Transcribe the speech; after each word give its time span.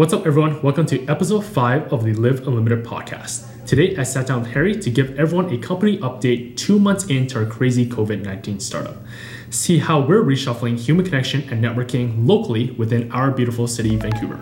What's 0.00 0.14
up, 0.14 0.26
everyone? 0.26 0.62
Welcome 0.62 0.86
to 0.86 1.06
episode 1.08 1.44
5 1.44 1.92
of 1.92 2.04
the 2.04 2.14
Live 2.14 2.48
Unlimited 2.48 2.86
podcast. 2.86 3.66
Today, 3.66 3.94
I 3.98 4.02
sat 4.02 4.26
down 4.26 4.40
with 4.40 4.52
Harry 4.52 4.74
to 4.74 4.90
give 4.90 5.18
everyone 5.18 5.52
a 5.52 5.58
company 5.58 5.98
update 5.98 6.56
two 6.56 6.78
months 6.78 7.04
into 7.08 7.38
our 7.38 7.44
crazy 7.44 7.84
COVID 7.84 8.24
19 8.24 8.60
startup. 8.60 8.96
See 9.50 9.76
how 9.76 10.00
we're 10.00 10.22
reshuffling 10.22 10.78
human 10.78 11.04
connection 11.04 11.42
and 11.50 11.62
networking 11.62 12.26
locally 12.26 12.70
within 12.70 13.12
our 13.12 13.30
beautiful 13.30 13.66
city, 13.66 13.94
Vancouver. 13.96 14.40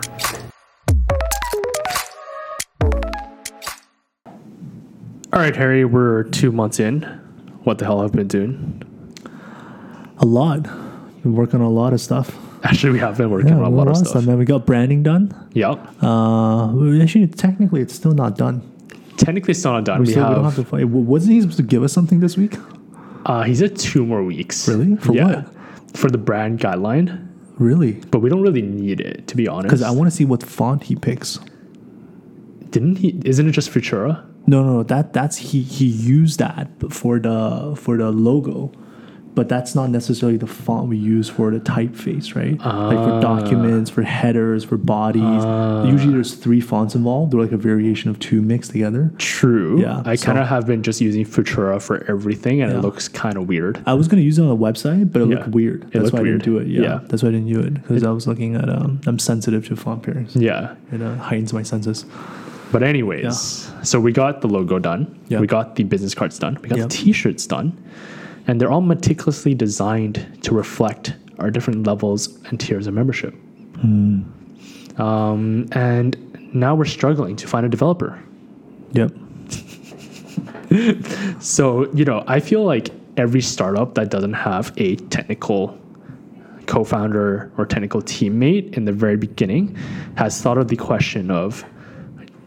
All 5.33 5.41
right, 5.41 5.57
Harry, 5.57 5.83
we're 5.83 6.23
two 6.23 6.53
months 6.53 6.79
in. 6.79 7.01
What 7.65 7.79
the 7.79 7.83
hell 7.83 8.01
have 8.01 8.11
we 8.11 8.23
been 8.23 8.29
doing? 8.29 8.83
A 10.19 10.25
lot. 10.25 10.63
Been 11.21 11.35
working 11.35 11.59
on 11.59 11.65
a 11.65 11.69
lot 11.69 11.91
of 11.91 11.99
stuff. 11.99 12.48
Actually, 12.63 12.93
we 12.93 12.99
have 12.99 13.17
been 13.17 13.29
working 13.29 13.53
on 13.53 13.63
a 13.63 13.69
lot 13.69 13.87
of 13.87 13.97
stuff. 13.97 14.25
Man, 14.25 14.37
we 14.37 14.45
got 14.45 14.65
branding 14.65 15.03
done. 15.03 15.33
Yeah. 15.53 15.75
Uh, 16.01 17.01
actually, 17.01 17.27
technically, 17.27 17.81
it's 17.81 17.93
still 17.93 18.13
not 18.13 18.37
done. 18.37 18.61
Technically, 19.17 19.51
it's 19.51 19.59
still 19.59 19.73
not 19.73 19.85
done. 19.85 19.99
We, 19.99 20.07
We, 20.07 20.11
still, 20.11 20.27
we 20.27 20.35
don't 20.35 20.43
have, 20.43 20.55
have 20.55 20.65
to 20.65 20.69
fight. 20.69 20.85
Wasn't 20.85 21.31
he 21.33 21.41
supposed 21.41 21.57
to 21.57 21.63
give 21.63 21.83
us 21.83 21.93
something 21.93 22.19
this 22.19 22.37
week? 22.37 22.55
uh, 23.25 23.43
he 23.43 23.55
said 23.55 23.77
two 23.77 24.05
more 24.05 24.23
weeks. 24.23 24.67
Really? 24.67 24.95
For 24.97 25.13
yeah. 25.13 25.43
what? 25.43 25.97
For 25.97 26.09
the 26.09 26.17
brand 26.17 26.59
guideline. 26.59 27.27
Really? 27.57 27.93
But 27.93 28.19
we 28.19 28.29
don't 28.29 28.41
really 28.41 28.61
need 28.61 29.01
it, 29.01 29.27
to 29.27 29.35
be 29.35 29.47
honest. 29.47 29.67
Because 29.67 29.81
I 29.81 29.91
want 29.91 30.09
to 30.09 30.15
see 30.15 30.25
what 30.25 30.43
font 30.43 30.83
he 30.83 30.95
picks. 30.95 31.39
Didn't 32.69 32.97
he? 32.97 33.19
Isn't 33.25 33.47
it 33.47 33.51
just 33.51 33.71
Futura? 33.71 34.25
No, 34.47 34.63
no, 34.63 34.73
no. 34.77 34.83
That 34.83 35.11
that's 35.13 35.37
he 35.37 35.61
he 35.61 35.85
used 35.85 36.39
that 36.39 36.69
for 36.89 37.19
the 37.19 37.75
for 37.75 37.97
the 37.97 38.11
logo, 38.11 38.71
but 39.35 39.47
that's 39.47 39.75
not 39.75 39.89
necessarily 39.89 40.37
the 40.37 40.47
font 40.47 40.89
we 40.89 40.97
use 40.97 41.29
for 41.29 41.51
the 41.51 41.59
typeface, 41.59 42.35
right? 42.35 42.57
like 42.59 42.97
Ah. 42.97 43.05
for 43.05 43.21
documents, 43.21 43.89
for 43.89 44.01
headers, 44.01 44.63
for 44.65 44.77
bodies. 44.77 45.43
Usually, 45.89 46.13
there's 46.13 46.33
three 46.33 46.59
fonts 46.61 46.95
involved. 46.95 47.31
They're 47.31 47.39
like 47.41 47.51
a 47.51 47.57
variation 47.57 48.09
of 48.09 48.19
two 48.19 48.41
mixed 48.41 48.71
together. 48.71 49.11
True. 49.17 49.79
Yeah, 49.81 50.01
I 50.05 50.17
kind 50.17 50.37
of 50.39 50.47
have 50.47 50.65
been 50.65 50.83
just 50.83 50.99
using 51.01 51.23
Futura 51.25 51.81
for 51.81 52.03
everything, 52.09 52.61
and 52.61 52.71
Yeah. 52.71 52.79
it 52.79 52.81
looks 52.81 53.07
kind 53.07 53.37
of 53.37 53.47
weird. 53.47 53.79
I 53.85 53.93
was 53.93 54.07
gonna 54.07 54.21
use 54.23 54.39
it 54.39 54.41
on 54.43 54.49
the 54.49 54.57
website, 54.57 55.11
but 55.11 55.21
it 55.21 55.29
Yeah. 55.29 55.35
looked 55.37 55.49
weird. 55.49 55.83
It 55.83 55.91
That's 55.93 56.03
looked 56.05 56.13
why 56.15 56.19
I 56.21 56.23
didn't 56.23 56.43
do 56.43 56.57
it. 56.57 56.67
Yeah, 56.67 56.81
Yeah. 56.81 56.99
that's 57.07 57.23
why 57.23 57.29
I 57.29 57.31
didn't 57.31 57.51
do 57.53 57.59
it 57.59 57.73
because 57.75 58.03
I 58.03 58.11
was 58.11 58.27
looking 58.27 58.55
at 58.55 58.67
um, 58.69 58.99
I'm 59.07 59.19
sensitive 59.19 59.67
to 59.67 59.75
font 59.75 60.03
pairings. 60.03 60.35
Yeah. 60.35 60.71
It 60.91 61.01
uh, 61.01 61.15
heightens 61.15 61.53
my 61.53 61.63
senses. 61.63 62.05
But 62.71 62.83
anyways, 62.83 63.71
so 63.83 63.99
we 63.99 64.11
got 64.11 64.41
the 64.41 64.47
logo 64.47 64.77
done. 64.77 65.07
Yeah. 65.27 65.39
We 65.39 65.47
got 65.47 65.75
the 65.75 65.83
business 65.83 66.13
cards 66.13 66.37
done. 66.37 66.57
We 66.61 66.69
got 66.69 66.77
the 66.77 66.87
T-shirts 66.87 67.47
done, 67.47 67.73
and 68.49 68.59
they're 68.59 68.71
all 68.71 68.81
meticulously 68.81 69.53
designed 69.53 70.39
to 70.41 70.55
reflect 70.55 71.13
our 71.37 71.51
different 71.51 71.85
levels 71.85 72.43
and 72.45 72.59
tiers 72.59 72.87
of 72.87 72.95
membership. 72.95 73.35
Hmm. 73.79 74.23
Um, 74.99 75.67
and 75.71 76.17
now 76.51 76.73
we're 76.73 76.85
struggling 76.85 77.35
to 77.35 77.47
find 77.47 77.63
a 77.63 77.69
developer. 77.69 78.19
Yep. 78.93 79.13
So, 81.39 81.91
you 81.93 82.05
know, 82.05 82.23
I 82.27 82.39
feel 82.39 82.63
like 82.63 82.89
every 83.17 83.41
startup 83.41 83.95
that 83.95 84.11
doesn't 84.11 84.33
have 84.33 84.71
a 84.77 84.97
technical 84.97 85.79
co 86.67 86.83
founder 86.83 87.51
or 87.57 87.65
technical 87.65 88.01
teammate 88.01 88.77
in 88.77 88.85
the 88.85 88.91
very 88.91 89.15
beginning 89.15 89.75
has 90.15 90.41
thought 90.41 90.57
of 90.57 90.67
the 90.67 90.75
question 90.75 91.31
of 91.31 91.63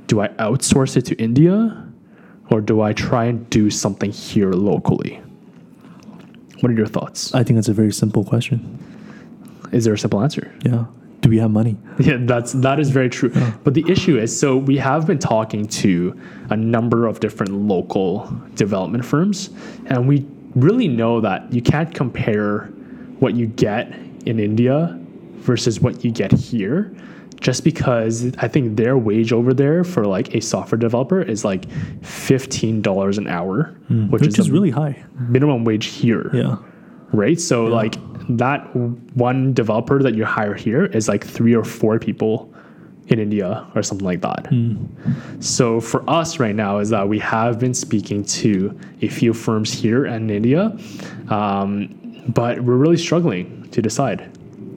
do 0.09 0.21
I 0.21 0.29
outsource 0.29 0.97
it 0.97 1.07
to 1.07 1.17
India 1.17 1.85
or 2.51 2.61
do 2.61 2.83
I 2.83 2.93
try 2.93 3.25
and 3.25 3.49
do 3.51 3.71
something 3.71 4.13
here 4.13 4.53
locally? 4.53 5.22
What 6.63 6.71
are 6.71 6.77
your 6.77 6.87
thoughts? 6.87 7.35
I 7.35 7.43
think 7.43 7.57
that's 7.57 7.67
a 7.67 7.73
very 7.73 7.93
simple 7.93 8.23
question. 8.23 8.79
Is 9.73 9.85
there 9.85 9.95
a 9.95 9.99
simple 9.99 10.23
answer? 10.23 10.55
Yeah. 10.65 10.85
Do 11.21 11.29
we 11.29 11.39
have 11.39 11.51
money? 11.51 11.77
Yeah, 11.99 12.19
that's 12.21 12.53
that 12.53 12.79
is 12.79 12.91
very 12.91 13.09
true. 13.09 13.33
But 13.65 13.75
the 13.75 13.85
issue 13.89 14.17
is, 14.17 14.39
so 14.39 14.57
we 14.57 14.77
have 14.77 15.05
been 15.05 15.19
talking 15.19 15.67
to 15.83 16.17
a 16.51 16.57
number 16.57 17.09
of 17.09 17.19
different 17.19 17.53
local 17.53 18.33
development 18.55 19.05
firms, 19.05 19.51
and 19.87 20.07
we 20.07 20.25
really 20.55 20.87
know 20.87 21.21
that 21.21 21.53
you 21.53 21.63
can't 21.63 21.93
compare 21.93 22.67
what 23.19 23.35
you 23.35 23.47
get 23.49 23.93
in 24.27 24.39
India 24.39 24.97
versus 25.39 25.81
what 25.81 26.05
you 26.05 26.13
get 26.13 26.31
here, 26.31 26.95
just 27.43 27.65
because 27.65 28.35
I 28.39 28.47
think 28.49 28.77
their 28.77 28.97
wage 28.97 29.33
over 29.33 29.53
there 29.53 29.83
for 29.85 30.07
like 30.07 30.35
a 30.35 30.41
software 30.41 30.79
developer 30.79 31.21
is 31.21 31.45
like 31.45 31.69
fifteen 32.03 32.81
dollars 32.81 33.19
an 33.19 33.27
hour, 33.27 33.77
which, 34.11 34.23
Which 34.23 34.39
is 34.39 34.51
really 34.51 34.71
high. 34.71 35.03
minimum 35.29 35.65
wage 35.65 35.87
here 35.87 36.31
Yeah. 36.33 36.57
right? 37.13 37.39
So 37.41 37.65
like 37.65 37.97
that 38.31 38.61
one 39.17 39.53
developer 39.53 40.01
that 40.03 40.15
you 40.15 40.25
hire 40.25 40.55
here 40.55 40.85
is 40.87 41.09
like 41.09 41.25
three 41.27 41.55
or 41.55 41.65
four 41.65 41.99
people 41.99 42.49
in 43.09 43.19
India 43.19 43.67
or 43.75 43.83
something 43.83 44.07
like 44.07 44.21
that. 44.21 44.47
So 45.41 45.81
for 45.81 46.09
us 46.09 46.39
right 46.39 46.55
now 46.55 46.79
is 46.79 46.91
that 46.91 47.09
we 47.09 47.19
have 47.19 47.59
been 47.59 47.75
speaking 47.75 48.25
to 48.43 48.79
a 49.03 49.09
few 49.09 49.33
firms 49.35 49.73
here 49.73 50.07
in 50.07 50.31
India, 50.31 50.77
um, 51.29 51.89
but 52.29 52.61
we're 52.61 52.77
really 52.77 52.97
struggling 52.97 53.69
to 53.73 53.83
decide. 53.83 54.31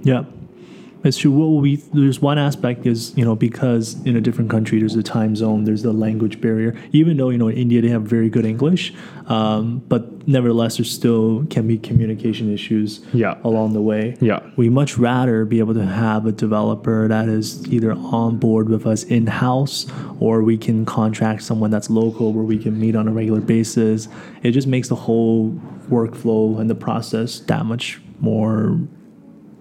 Yeah. 0.03 0.23
It's 1.05 1.17
true. 1.17 1.29
What 1.29 1.61
we 1.61 1.75
there's 1.93 2.19
one 2.19 2.39
aspect 2.39 2.87
is 2.87 3.15
you 3.15 3.23
know 3.23 3.35
because 3.35 3.93
in 4.05 4.15
a 4.17 4.21
different 4.21 4.49
country 4.49 4.79
there's 4.79 4.95
a 4.95 5.03
time 5.03 5.35
zone, 5.35 5.63
there's 5.63 5.83
the 5.83 5.93
language 5.93 6.41
barrier. 6.41 6.75
Even 6.93 7.17
though 7.17 7.29
you 7.29 7.37
know 7.37 7.47
in 7.47 7.57
India 7.57 7.79
they 7.81 7.89
have 7.89 8.01
very 8.01 8.27
good 8.27 8.43
English, 8.43 8.91
um, 9.27 9.83
but 9.87 10.27
nevertheless 10.27 10.77
there 10.77 10.85
still 10.85 11.45
can 11.51 11.67
be 11.67 11.77
communication 11.77 12.51
issues 12.51 13.01
Yeah. 13.13 13.37
along 13.43 13.73
the 13.73 13.81
way. 13.81 14.17
Yeah. 14.19 14.39
we 14.55 14.69
much 14.69 14.97
rather 14.97 15.45
be 15.45 15.59
able 15.59 15.75
to 15.75 15.85
have 15.85 16.25
a 16.25 16.31
developer 16.31 17.07
that 17.07 17.29
is 17.29 17.67
either 17.71 17.93
on 17.93 18.37
board 18.37 18.67
with 18.69 18.87
us 18.87 19.03
in 19.03 19.27
house 19.27 19.85
or 20.19 20.41
we 20.41 20.57
can 20.57 20.85
contract 20.85 21.43
someone 21.43 21.69
that's 21.69 21.89
local 21.91 22.33
where 22.33 22.43
we 22.43 22.57
can 22.57 22.79
meet 22.79 22.95
on 22.95 23.07
a 23.07 23.11
regular 23.11 23.41
basis. 23.41 24.07
It 24.41 24.51
just 24.51 24.67
makes 24.67 24.87
the 24.89 24.95
whole 24.95 25.51
workflow 25.89 26.59
and 26.59 26.67
the 26.67 26.75
process 26.75 27.41
that 27.41 27.65
much 27.67 28.01
more 28.19 28.79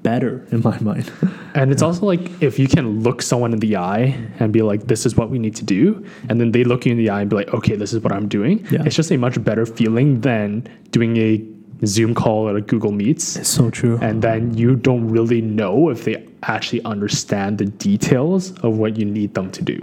better 0.05 0.47
in 0.53 0.61
my 0.63 0.79
mind. 0.81 1.11
And 1.57 1.71
it's 1.71 1.83
also 1.83 2.05
like 2.05 2.43
if 2.43 2.59
you 2.59 2.67
can 2.67 3.03
look 3.05 3.23
someone 3.23 3.53
in 3.53 3.61
the 3.61 3.77
eye 3.77 4.19
and 4.41 4.53
be 4.53 4.63
like, 4.63 4.89
this 4.89 5.07
is 5.07 5.15
what 5.17 5.31
we 5.31 5.39
need 5.39 5.55
to 5.55 5.65
do. 5.65 6.05
And 6.29 6.41
then 6.41 6.51
they 6.51 6.65
look 6.65 6.85
you 6.85 6.91
in 6.91 6.99
the 6.99 7.11
eye 7.11 7.21
and 7.21 7.31
be 7.31 7.37
like, 7.37 7.55
okay, 7.55 7.77
this 7.77 7.93
is 7.93 8.03
what 8.03 8.13
I'm 8.13 8.27
doing. 8.27 8.67
Yeah. 8.73 8.83
It's 8.85 8.97
just 8.97 9.13
a 9.13 9.17
much 9.17 9.37
better 9.45 9.65
feeling 9.65 10.21
than 10.21 10.69
doing 10.91 11.17
a 11.17 11.41
Zoom 11.87 12.13
call 12.13 12.49
or 12.49 12.57
a 12.57 12.61
Google 12.61 12.91
Meets. 12.91 13.37
It's 13.37 13.49
so 13.49 13.71
true. 13.71 14.01
And 14.03 14.21
then 14.21 14.57
you 14.59 14.75
don't 14.75 15.07
really 15.09 15.41
know 15.43 15.91
if 15.91 16.05
they 16.07 16.27
actually 16.43 16.83
understand 16.85 17.59
the 17.59 17.67
details 17.67 18.51
of 18.65 18.77
what 18.79 18.97
you 18.99 19.05
need 19.05 19.35
them 19.35 19.53
to 19.53 19.63
do. 19.63 19.79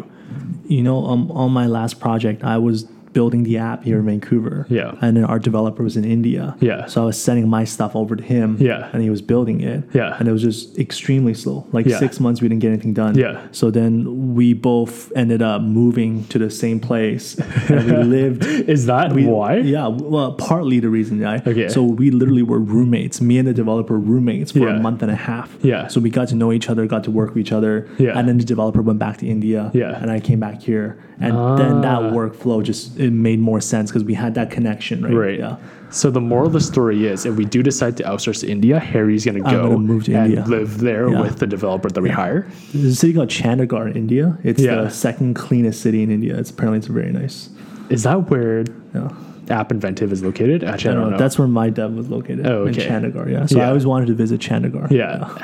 you 0.65 0.81
know, 0.81 1.05
um, 1.05 1.31
on 1.31 1.51
my 1.51 1.67
last 1.67 1.99
project, 1.99 2.43
I 2.43 2.57
was 2.57 2.85
building 3.13 3.43
the 3.43 3.57
app 3.57 3.83
here 3.83 3.99
in 3.99 4.05
Vancouver. 4.05 4.65
Yeah. 4.69 4.95
And 5.01 5.17
then 5.17 5.25
our 5.25 5.39
developer 5.39 5.83
was 5.83 5.97
in 5.97 6.05
India. 6.05 6.55
Yeah. 6.59 6.85
So 6.85 7.03
I 7.03 7.05
was 7.05 7.21
sending 7.21 7.49
my 7.49 7.63
stuff 7.65 7.95
over 7.95 8.15
to 8.15 8.23
him. 8.23 8.57
Yeah. 8.59 8.89
And 8.93 9.01
he 9.01 9.09
was 9.09 9.21
building 9.21 9.61
it. 9.61 9.83
Yeah. 9.93 10.15
And 10.19 10.27
it 10.27 10.31
was 10.31 10.41
just 10.41 10.77
extremely 10.79 11.33
slow. 11.33 11.67
Like 11.71 11.85
Yeah. 11.85 11.99
six 11.99 12.19
months, 12.19 12.41
we 12.41 12.47
didn't 12.47 12.61
get 12.61 12.69
anything 12.69 12.93
done. 12.93 13.17
Yeah. 13.17 13.41
So 13.51 13.71
then 13.71 14.33
we 14.35 14.53
both 14.53 15.11
ended 15.15 15.41
up 15.41 15.61
moving 15.61 16.25
to 16.25 16.39
the 16.39 16.49
same 16.49 16.79
place. 16.79 17.35
and 17.69 17.85
we 17.85 18.03
lived. 18.17 18.45
Is 18.45 18.85
that 18.85 19.13
We, 19.13 19.25
why? 19.25 19.57
Yeah, 19.57 19.87
well, 19.87 20.33
partly 20.33 20.79
the 20.79 20.89
reason, 20.89 21.19
yeah. 21.19 21.41
Okay. 21.45 21.67
So 21.69 21.83
we 21.83 22.11
literally 22.11 22.43
were 22.43 22.59
roommates. 22.59 23.19
Me 23.21 23.37
and 23.37 23.47
the 23.47 23.53
developer 23.53 23.97
roommates 23.97 24.51
for 24.51 24.59
Yeah. 24.59 24.77
a 24.77 24.79
month 24.79 25.01
and 25.01 25.11
a 25.11 25.15
half. 25.15 25.55
Yeah. 25.61 25.87
So 25.87 25.99
we 25.99 26.09
got 26.09 26.27
to 26.29 26.35
know 26.35 26.51
each 26.51 26.69
other, 26.69 26.85
got 26.85 27.03
to 27.05 27.11
work 27.11 27.29
with 27.29 27.39
each 27.39 27.51
other. 27.51 27.87
Yeah. 27.97 28.17
And 28.17 28.27
then 28.27 28.37
the 28.37 28.43
developer 28.45 28.81
went 28.81 28.99
back 28.99 29.17
to 29.17 29.27
India. 29.27 29.69
Yeah. 29.73 29.99
And 30.01 30.09
I 30.11 30.19
came 30.19 30.39
back 30.39 30.61
here, 30.61 30.97
and 31.19 31.33
then 31.59 31.81
that 31.81 31.99
Ah. 32.01 32.11
workflow 32.11 32.63
just 32.63 32.97
it 33.01 33.11
made 33.11 33.39
more 33.39 33.59
sense 33.61 33.89
because 33.89 34.03
we 34.03 34.13
had 34.13 34.35
that 34.35 34.51
connection, 34.51 35.03
right? 35.03 35.13
Right. 35.13 35.39
Yeah. 35.39 35.55
So 35.89 36.09
the 36.09 36.21
moral 36.21 36.47
of 36.47 36.53
the 36.53 36.61
story 36.61 37.05
is, 37.07 37.25
if 37.25 37.35
we 37.35 37.43
do 37.45 37.61
decide 37.63 37.97
to 37.97 38.03
outsource 38.03 38.39
to 38.41 38.47
India, 38.49 38.79
Harry's 38.79 39.25
gonna 39.25 39.39
go 39.41 39.63
gonna 39.67 39.77
move 39.77 40.05
to 40.05 40.13
and 40.13 40.33
India. 40.33 40.45
live 40.47 40.79
there 40.79 41.09
Yeah. 41.09 41.21
with 41.21 41.39
the 41.39 41.47
developer 41.47 41.89
that 41.89 42.01
we 42.01 42.09
hire. 42.09 42.47
There's 42.73 42.93
a 42.93 42.95
city 42.95 43.13
called 43.13 43.29
Chandigarh 43.29 43.91
in 43.91 43.97
India. 43.97 44.37
It's 44.43 44.61
Yeah. 44.61 44.83
the 44.83 44.89
second 44.89 45.33
cleanest 45.35 45.81
city 45.81 46.01
in 46.03 46.09
India. 46.11 46.37
It's 46.37 46.49
apparently 46.51 46.77
it's 46.77 46.87
very 46.87 47.11
nice. 47.11 47.49
Is 47.89 48.03
that 48.03 48.29
where 48.29 48.63
Yeah. 48.95 49.09
App 49.49 49.71
Inventive 49.71 50.13
is 50.13 50.23
located? 50.23 50.63
Actually, 50.63 50.91
I, 50.91 50.93
don't 51.01 51.11
know. 51.11 51.17
That's 51.17 51.37
where 51.37 51.47
my 51.47 51.69
dev 51.69 51.93
was 51.93 52.07
located. 52.09 52.47
Oh, 52.47 52.63
In 52.67 52.69
okay. 52.69 52.87
Chandigarh. 52.87 53.29
Yeah. 53.29 53.45
So 53.47 53.57
Yeah. 53.57 53.65
I 53.65 53.67
always 53.67 53.85
wanted 53.85 54.07
to 54.07 54.13
visit 54.13 54.39
Chandigarh. 54.39 54.89
Yeah. 54.91 55.27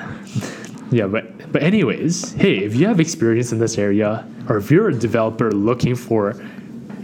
Yeah, 0.90 1.08
but 1.08 1.26
but 1.52 1.64
anyways, 1.64 2.31
hey, 2.36 2.60
if 2.60 2.74
you 2.74 2.88
have 2.88 3.02
experience 3.02 3.52
in 3.52 3.60
this 3.60 3.78
area, 3.78 4.24
or 4.48 4.56
if 4.56 4.72
you're 4.72 4.88
a 4.88 4.94
developer 4.94 5.52
looking 5.52 5.96
for 5.96 6.34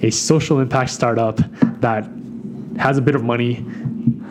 a 0.04 0.12
social 0.12 0.60
impact 0.60 0.92
startup 0.92 1.38
that 1.80 2.08
has 2.78 2.98
a 2.98 3.02
bit 3.02 3.16
of 3.16 3.24
money, 3.24 3.66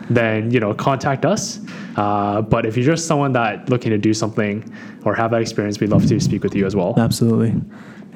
then 0.09 0.51
you 0.51 0.59
know 0.59 0.73
contact 0.73 1.25
us. 1.25 1.59
Uh, 1.95 2.41
but 2.41 2.65
if 2.65 2.75
you're 2.75 2.85
just 2.85 3.07
someone 3.07 3.33
that 3.33 3.69
looking 3.69 3.91
to 3.91 3.97
do 3.97 4.13
something 4.13 4.73
or 5.05 5.13
have 5.13 5.31
that 5.31 5.41
experience, 5.41 5.79
we'd 5.79 5.89
love 5.89 6.05
to 6.07 6.19
speak 6.19 6.43
with 6.43 6.55
you 6.55 6.65
as 6.65 6.75
well. 6.75 6.93
Absolutely. 6.97 7.53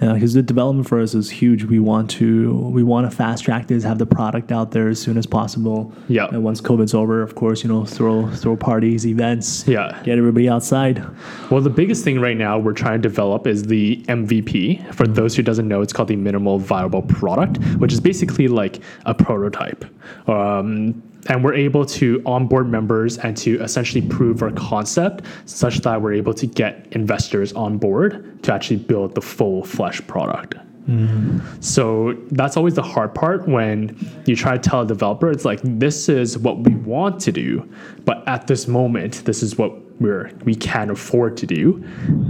Yeah, 0.01 0.13
because 0.13 0.33
the 0.33 0.43
development 0.43 0.87
for 0.87 0.99
us 0.99 1.15
is 1.15 1.29
huge. 1.29 1.63
We 1.63 1.79
want 1.79 2.09
to 2.11 2.53
we 2.53 2.83
want 2.83 3.09
to 3.09 3.15
fast 3.15 3.43
track 3.43 3.67
this, 3.67 3.83
have 3.83 3.97
the 3.97 4.05
product 4.05 4.51
out 4.51 4.71
there 4.71 4.89
as 4.89 5.01
soon 5.01 5.17
as 5.17 5.25
possible. 5.25 5.91
Yeah. 6.07 6.27
And 6.27 6.43
once 6.43 6.61
COVID's 6.61 6.93
over, 6.93 7.23
of 7.23 7.33
course, 7.33 7.63
you 7.63 7.69
know, 7.69 7.83
throw 7.83 8.29
throw 8.35 8.55
parties, 8.55 9.07
events. 9.07 9.67
Yeah. 9.67 9.99
Get 10.03 10.19
everybody 10.19 10.47
outside. 10.47 11.03
Well, 11.49 11.61
the 11.61 11.71
biggest 11.71 12.03
thing 12.03 12.19
right 12.19 12.37
now 12.37 12.59
we're 12.59 12.73
trying 12.73 13.01
to 13.01 13.09
develop 13.09 13.47
is 13.47 13.63
the 13.63 13.97
MVP. 14.03 14.93
For 14.93 15.07
those 15.07 15.35
who 15.35 15.41
doesn't 15.41 15.67
know, 15.67 15.81
it's 15.81 15.93
called 15.93 16.09
the 16.09 16.15
minimal 16.15 16.59
viable 16.59 17.01
product, 17.01 17.57
which 17.77 17.91
is 17.91 17.99
basically 17.99 18.47
like 18.47 18.81
a 19.05 19.15
prototype. 19.15 19.83
Um, 20.29 21.01
and 21.27 21.43
we're 21.43 21.53
able 21.53 21.85
to 21.85 22.21
onboard 22.25 22.69
members 22.69 23.17
and 23.17 23.35
to 23.37 23.61
essentially 23.61 24.01
prove 24.01 24.41
our 24.41 24.51
concept 24.51 25.25
such 25.45 25.79
that 25.79 26.01
we're 26.01 26.13
able 26.13 26.33
to 26.33 26.47
get 26.47 26.87
investors 26.91 27.53
on 27.53 27.77
board 27.77 28.41
to 28.43 28.53
actually 28.53 28.77
build 28.77 29.15
the 29.15 29.21
full 29.21 29.63
flesh 29.63 30.05
product. 30.07 30.55
Mm-hmm. 30.87 31.39
So 31.59 32.13
that's 32.31 32.55
always 32.55 32.75
the 32.75 32.81
hard 32.81 33.13
part 33.13 33.47
when 33.47 33.97
you 34.25 34.35
try 34.35 34.57
to 34.57 34.69
tell 34.69 34.81
a 34.81 34.87
developer, 34.87 35.29
it's 35.29 35.43
like, 35.43 35.59
this 35.63 36.07
is 36.07 36.37
what 36.37 36.59
we 36.59 36.73
want 36.75 37.19
to 37.21 37.31
do, 37.31 37.69
but 38.05 38.25
at 38.27 38.47
this 38.47 38.67
moment, 38.67 39.25
this 39.25 39.43
is 39.43 39.57
what 39.57 39.73
we're 39.99 40.31
we 40.45 40.55
can 40.55 40.89
afford 40.91 41.35
to 41.37 41.45
do. 41.45 41.73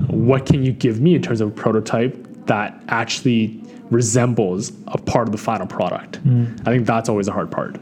What 0.08 0.46
can 0.46 0.64
you 0.64 0.72
give 0.72 1.02
me 1.02 1.16
in 1.16 1.22
terms 1.22 1.42
of 1.42 1.50
a 1.50 1.52
prototype 1.52 2.16
that 2.46 2.82
actually 2.88 3.62
resembles 3.92 4.72
a 4.88 4.98
part 4.98 5.28
of 5.28 5.34
the 5.34 5.38
final 5.38 5.68
product? 5.68 6.24
Mm. 6.26 6.62
I 6.62 6.72
think 6.72 6.88
that's 6.88 7.10
always 7.10 7.28
the 7.28 7.34
hard 7.34 7.52
part. 7.52 7.78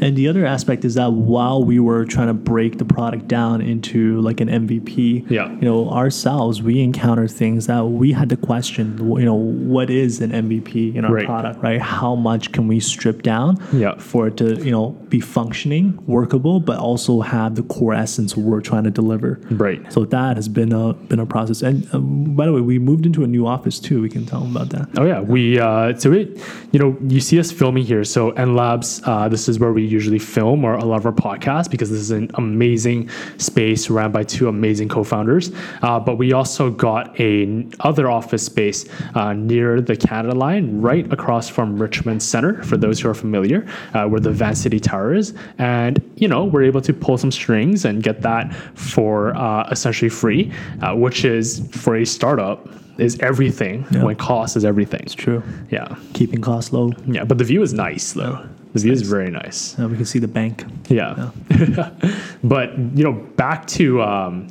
And 0.00 0.16
the 0.16 0.28
other 0.28 0.44
aspect 0.44 0.84
is 0.84 0.94
that 0.94 1.12
while 1.12 1.62
we 1.64 1.78
were 1.78 2.04
trying 2.04 2.26
to 2.28 2.34
break 2.34 2.78
the 2.78 2.84
product 2.84 3.28
down 3.28 3.60
into 3.60 4.20
like 4.20 4.40
an 4.40 4.48
MVP, 4.48 5.24
Yeah. 5.30 5.50
you 5.52 5.62
know, 5.62 5.88
ourselves 5.90 6.62
we 6.62 6.80
encountered 6.80 7.30
things 7.30 7.66
that 7.66 7.86
we 7.88 8.12
had 8.12 8.28
to 8.30 8.36
question. 8.36 8.98
You 8.98 9.24
know, 9.24 9.34
what 9.34 9.90
is 9.90 10.20
an 10.20 10.32
MVP 10.32 10.94
in 10.94 11.04
our 11.04 11.12
Right. 11.14 11.26
product, 11.26 11.62
right? 11.62 11.80
How 11.80 12.14
much 12.14 12.52
can 12.52 12.68
we 12.68 12.80
strip 12.80 13.22
down 13.22 13.58
Yeah. 13.72 13.94
for 13.98 14.26
it 14.28 14.36
to 14.38 14.62
you 14.64 14.70
know 14.70 14.94
be 15.08 15.20
functioning, 15.20 15.98
workable, 16.06 16.60
but 16.60 16.78
also 16.78 17.20
have 17.20 17.54
the 17.54 17.62
core 17.62 17.94
essence 17.94 18.36
we're 18.36 18.60
trying 18.60 18.84
to 18.84 18.90
deliver. 18.90 19.38
Right. 19.50 19.80
So 19.92 20.04
that 20.06 20.36
has 20.36 20.48
been 20.48 20.72
a 20.72 20.94
been 21.08 21.20
a 21.20 21.26
process. 21.26 21.62
And 21.62 21.86
uh, 21.92 21.98
by 21.98 22.46
the 22.46 22.52
way, 22.52 22.60
we 22.60 22.78
moved 22.78 23.06
into 23.06 23.22
a 23.24 23.26
new 23.26 23.46
office 23.46 23.78
too. 23.78 24.00
We 24.02 24.08
can 24.08 24.26
tell 24.26 24.40
them 24.40 24.54
about 24.56 24.70
that. 24.70 24.88
Oh 24.98 25.04
yeah, 25.04 25.20
we 25.20 25.58
uh, 25.58 25.94
so 25.96 26.12
it 26.12 26.38
you 26.72 26.78
know 26.80 26.96
you 27.08 27.20
see 27.20 27.38
us 27.38 27.50
filming 27.52 27.84
here. 27.84 28.04
So 28.04 28.30
N 28.30 28.54
Labs, 28.54 29.00
uh, 29.04 29.28
this 29.28 29.48
is 29.48 29.58
where 29.58 29.72
we 29.72 29.83
usually 29.86 30.18
film 30.18 30.64
or 30.64 30.74
a 30.74 30.84
lot 30.84 30.96
of 30.96 31.06
our 31.06 31.12
podcasts 31.12 31.70
because 31.70 31.90
this 31.90 32.00
is 32.00 32.10
an 32.10 32.30
amazing 32.34 33.08
space 33.38 33.90
ran 33.90 34.12
by 34.12 34.22
two 34.24 34.48
amazing 34.48 34.88
co-founders. 34.88 35.50
Uh, 35.82 35.98
but 36.00 36.16
we 36.16 36.32
also 36.32 36.70
got 36.70 37.18
a 37.20 37.66
other 37.80 38.10
office 38.10 38.44
space 38.44 38.86
uh, 39.14 39.32
near 39.32 39.80
the 39.80 39.96
Canada 39.96 40.34
line, 40.34 40.80
right 40.80 41.10
across 41.12 41.48
from 41.48 41.76
Richmond 41.80 42.22
Center. 42.22 42.62
For 42.64 42.76
those 42.76 43.00
who 43.00 43.08
are 43.08 43.14
familiar, 43.14 43.66
uh, 43.94 44.06
where 44.06 44.20
the 44.20 44.30
Vancity 44.30 44.80
Tower 44.80 45.14
is, 45.14 45.34
and 45.58 46.00
you 46.16 46.28
know 46.28 46.44
we're 46.44 46.62
able 46.64 46.80
to 46.82 46.92
pull 46.92 47.18
some 47.18 47.30
strings 47.30 47.84
and 47.84 48.02
get 48.02 48.22
that 48.22 48.54
for 48.74 49.34
uh, 49.36 49.68
essentially 49.70 50.08
free, 50.08 50.52
uh, 50.82 50.94
which 50.94 51.24
is 51.24 51.66
for 51.72 51.96
a 51.96 52.04
startup 52.04 52.68
is 52.96 53.18
everything 53.20 53.84
Yeah. 53.90 54.04
when 54.04 54.14
cost 54.16 54.56
is 54.56 54.64
everything. 54.64 55.00
It's 55.02 55.14
true. 55.14 55.42
Yeah. 55.70 55.96
Keeping 56.12 56.40
costs 56.40 56.72
low. 56.72 56.92
Yeah. 57.08 57.24
But 57.24 57.38
the 57.38 57.44
view 57.44 57.60
is 57.62 57.74
nice 57.74 58.12
though. 58.12 58.38
The 58.74 58.80
view 58.80 58.92
is 58.92 59.02
very 59.02 59.30
nice. 59.30 59.78
Uh, 59.78 59.88
we 59.88 59.96
can 59.96 60.04
see 60.04 60.18
the 60.18 60.28
bank. 60.28 60.64
Yeah. 60.88 61.30
but, 62.44 62.76
you 62.76 63.04
know, 63.04 63.12
back 63.12 63.66
to, 63.68 64.02
um, 64.02 64.48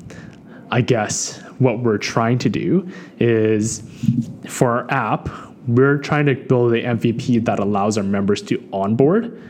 I 0.71 0.79
guess, 0.79 1.41
what 1.59 1.79
we're 1.79 1.97
trying 1.97 2.37
to 2.39 2.49
do 2.49 2.89
is 3.19 3.83
for 4.47 4.69
our 4.69 4.91
app, 4.91 5.29
we're 5.67 5.97
trying 5.97 6.25
to 6.27 6.35
build 6.35 6.71
the 6.71 6.83
MVP 6.83 7.43
that 7.43 7.59
allows 7.59 7.97
our 7.97 8.03
members 8.03 8.41
to 8.43 8.65
onboard, 8.71 9.41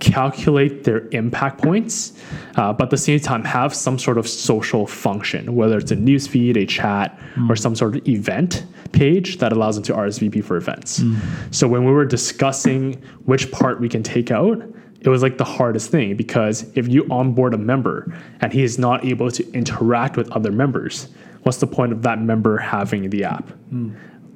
calculate 0.00 0.84
their 0.84 1.08
impact 1.10 1.62
points, 1.62 2.12
uh, 2.56 2.72
but 2.72 2.84
at 2.84 2.90
the 2.90 2.96
same 2.96 3.20
time 3.20 3.44
have 3.44 3.74
some 3.74 3.98
sort 3.98 4.18
of 4.18 4.28
social 4.28 4.86
function, 4.86 5.54
whether 5.54 5.78
it's 5.78 5.90
a 5.90 5.96
newsfeed, 5.96 6.56
a 6.56 6.66
chat, 6.66 7.18
or 7.50 7.56
some 7.56 7.74
sort 7.74 7.96
of 7.96 8.08
event 8.08 8.64
page 8.92 9.38
that 9.38 9.52
allows 9.52 9.76
them 9.76 9.84
to 9.84 9.92
RSVP 9.92 10.42
for 10.44 10.56
events. 10.56 11.02
So 11.50 11.68
when 11.68 11.84
we 11.84 11.92
were 11.92 12.04
discussing 12.04 13.02
which 13.24 13.50
part 13.52 13.80
we 13.80 13.88
can 13.88 14.02
take 14.02 14.30
out, 14.30 14.62
it 15.00 15.08
was 15.08 15.22
like 15.22 15.38
the 15.38 15.44
hardest 15.44 15.90
thing 15.90 16.16
because 16.16 16.66
if 16.74 16.88
you 16.88 17.06
onboard 17.10 17.54
a 17.54 17.58
member 17.58 18.12
and 18.40 18.52
he 18.52 18.62
is 18.62 18.78
not 18.78 19.04
able 19.04 19.30
to 19.30 19.48
interact 19.52 20.16
with 20.16 20.30
other 20.32 20.50
members, 20.50 21.08
what's 21.42 21.58
the 21.58 21.66
point 21.66 21.92
of 21.92 22.02
that 22.02 22.20
member 22.20 22.58
having 22.58 23.10
the 23.10 23.24
app? 23.24 23.50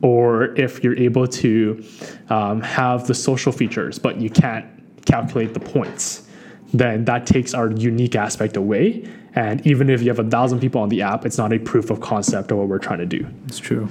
Or 0.02 0.54
if 0.58 0.82
you're 0.84 0.96
able 0.96 1.26
to 1.26 1.84
um, 2.28 2.60
have 2.62 3.06
the 3.06 3.14
social 3.14 3.52
features, 3.52 3.98
but 3.98 4.20
you 4.20 4.30
can't 4.30 4.66
calculate 5.06 5.55
the 5.55 5.61
points, 5.61 6.29
then 6.73 7.05
that 7.05 7.26
takes 7.26 7.55
our 7.55 7.70
unique 7.70 8.14
aspect 8.14 8.56
away. 8.56 9.08
And 9.35 9.64
even 9.67 9.91
if 9.91 10.02
you 10.02 10.08
have 10.08 10.19
a 10.19 10.29
thousand 10.29 10.61
people 10.61 10.81
on 10.81 10.88
the 10.88 11.02
app, 11.02 11.25
it's 11.25 11.38
not 11.38 11.52
a 11.52 11.58
proof 11.58 11.91
of 11.91 12.00
concept 12.00 12.50
of 12.50 12.58
what 12.58 12.69
we're 12.69 12.79
trying 12.79 12.99
to 12.99 13.06
do. 13.06 13.26
It's 13.47 13.58
true. 13.58 13.88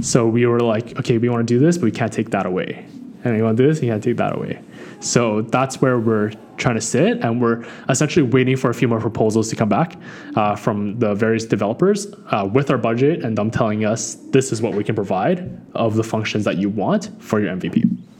So 0.00 0.26
we 0.26 0.46
were 0.46 0.60
like, 0.60 0.98
okay, 0.98 1.18
we 1.18 1.28
want 1.28 1.46
to 1.46 1.54
do 1.54 1.58
this, 1.58 1.78
but 1.78 1.84
we 1.84 1.90
can't 1.90 2.12
take 2.12 2.30
that 2.30 2.46
away. 2.46 2.86
And 3.24 3.36
you 3.36 3.44
want 3.44 3.56
to 3.56 3.62
do 3.62 3.68
this, 3.68 3.80
you 3.80 3.88
can't 3.88 4.02
take 4.02 4.16
that 4.16 4.34
away. 4.34 4.60
So 5.00 5.42
that's 5.42 5.80
where 5.80 5.98
we're 5.98 6.32
trying 6.56 6.76
to 6.76 6.80
sit, 6.80 7.18
and 7.20 7.40
we're 7.40 7.64
essentially 7.88 8.22
waiting 8.22 8.56
for 8.56 8.70
a 8.70 8.74
few 8.74 8.86
more 8.86 9.00
proposals 9.00 9.48
to 9.50 9.56
come 9.56 9.68
back 9.68 9.96
uh, 10.36 10.54
from 10.54 10.98
the 10.98 11.14
various 11.14 11.44
developers 11.44 12.06
uh, 12.30 12.48
with 12.52 12.70
our 12.70 12.78
budget 12.78 13.24
and 13.24 13.36
them 13.36 13.50
telling 13.50 13.84
us 13.84 14.14
this 14.30 14.52
is 14.52 14.62
what 14.62 14.74
we 14.74 14.84
can 14.84 14.94
provide 14.94 15.60
of 15.74 15.96
the 15.96 16.04
functions 16.04 16.44
that 16.44 16.58
you 16.58 16.68
want 16.68 17.10
for 17.20 17.40
your 17.40 17.54
MVP. 17.54 18.11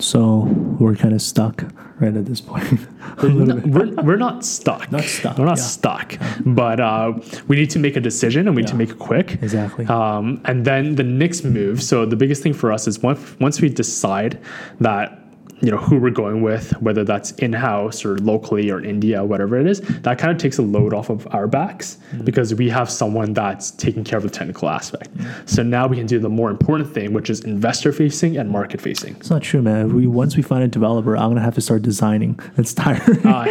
So 0.00 0.48
we're 0.78 0.96
kind 0.96 1.14
of 1.14 1.22
stuck 1.22 1.64
right 2.00 2.16
at 2.16 2.24
this 2.24 2.40
point. 2.40 2.68
Bit. 3.20 3.66
we're, 3.66 3.94
we're 4.02 4.16
not 4.16 4.44
stuck. 4.44 4.90
Not 4.90 5.04
stuck, 5.04 5.36
We're 5.36 5.44
not 5.44 5.58
yeah. 5.58 5.64
stuck. 5.64 6.18
But 6.46 6.80
uh, 6.80 7.12
we 7.48 7.56
need 7.56 7.70
to 7.70 7.78
make 7.78 7.96
a 7.96 8.00
decision 8.00 8.46
and 8.46 8.56
we 8.56 8.62
need 8.62 8.68
to 8.68 8.76
make 8.76 8.90
it 8.90 8.98
quick. 8.98 9.32
Exactly. 9.42 9.86
Um, 9.86 10.40
and 10.46 10.64
then 10.64 10.94
the 10.94 11.02
next 11.02 11.44
move. 11.44 11.82
So 11.82 12.06
the 12.06 12.16
biggest 12.16 12.42
thing 12.42 12.54
for 12.54 12.72
us 12.72 12.88
is 12.88 13.00
once 13.00 13.38
once 13.40 13.60
we 13.60 13.68
decide 13.68 14.40
that 14.80 15.19
you 15.60 15.70
know 15.70 15.76
who 15.76 15.98
we're 15.98 16.10
going 16.10 16.42
with, 16.42 16.70
whether 16.80 17.04
that's 17.04 17.32
in 17.32 17.52
house 17.52 18.04
or 18.04 18.16
locally 18.18 18.70
or 18.70 18.78
in 18.78 18.84
India, 18.88 19.22
whatever 19.24 19.58
it 19.58 19.66
is, 19.66 19.80
that 20.02 20.18
kind 20.18 20.30
of 20.32 20.38
takes 20.38 20.58
a 20.58 20.62
load 20.62 20.92
off 20.94 21.10
of 21.10 21.26
our 21.34 21.46
backs 21.46 21.98
because 22.24 22.54
we 22.54 22.68
have 22.70 22.90
someone 22.90 23.32
that's 23.34 23.70
taking 23.72 24.02
care 24.04 24.16
of 24.16 24.22
the 24.22 24.30
technical 24.30 24.68
aspect. 24.68 25.10
So 25.46 25.62
now 25.62 25.86
we 25.86 25.96
can 25.96 26.06
do 26.06 26.18
the 26.18 26.28
more 26.28 26.50
important 26.50 26.92
thing, 26.92 27.12
which 27.12 27.28
is 27.30 27.40
investor 27.44 27.92
facing 27.92 28.36
and 28.36 28.50
market 28.50 28.80
facing. 28.80 29.16
It's 29.16 29.30
not 29.30 29.42
true, 29.42 29.62
man. 29.62 29.94
We 29.94 30.06
once 30.06 30.36
we 30.36 30.42
find 30.42 30.62
a 30.62 30.68
developer, 30.68 31.16
I'm 31.16 31.30
gonna 31.30 31.40
have 31.42 31.54
to 31.56 31.60
start 31.60 31.82
designing. 31.82 32.38
It's 32.60 32.74
tiring. 32.74 33.26
Uh, 33.26 33.44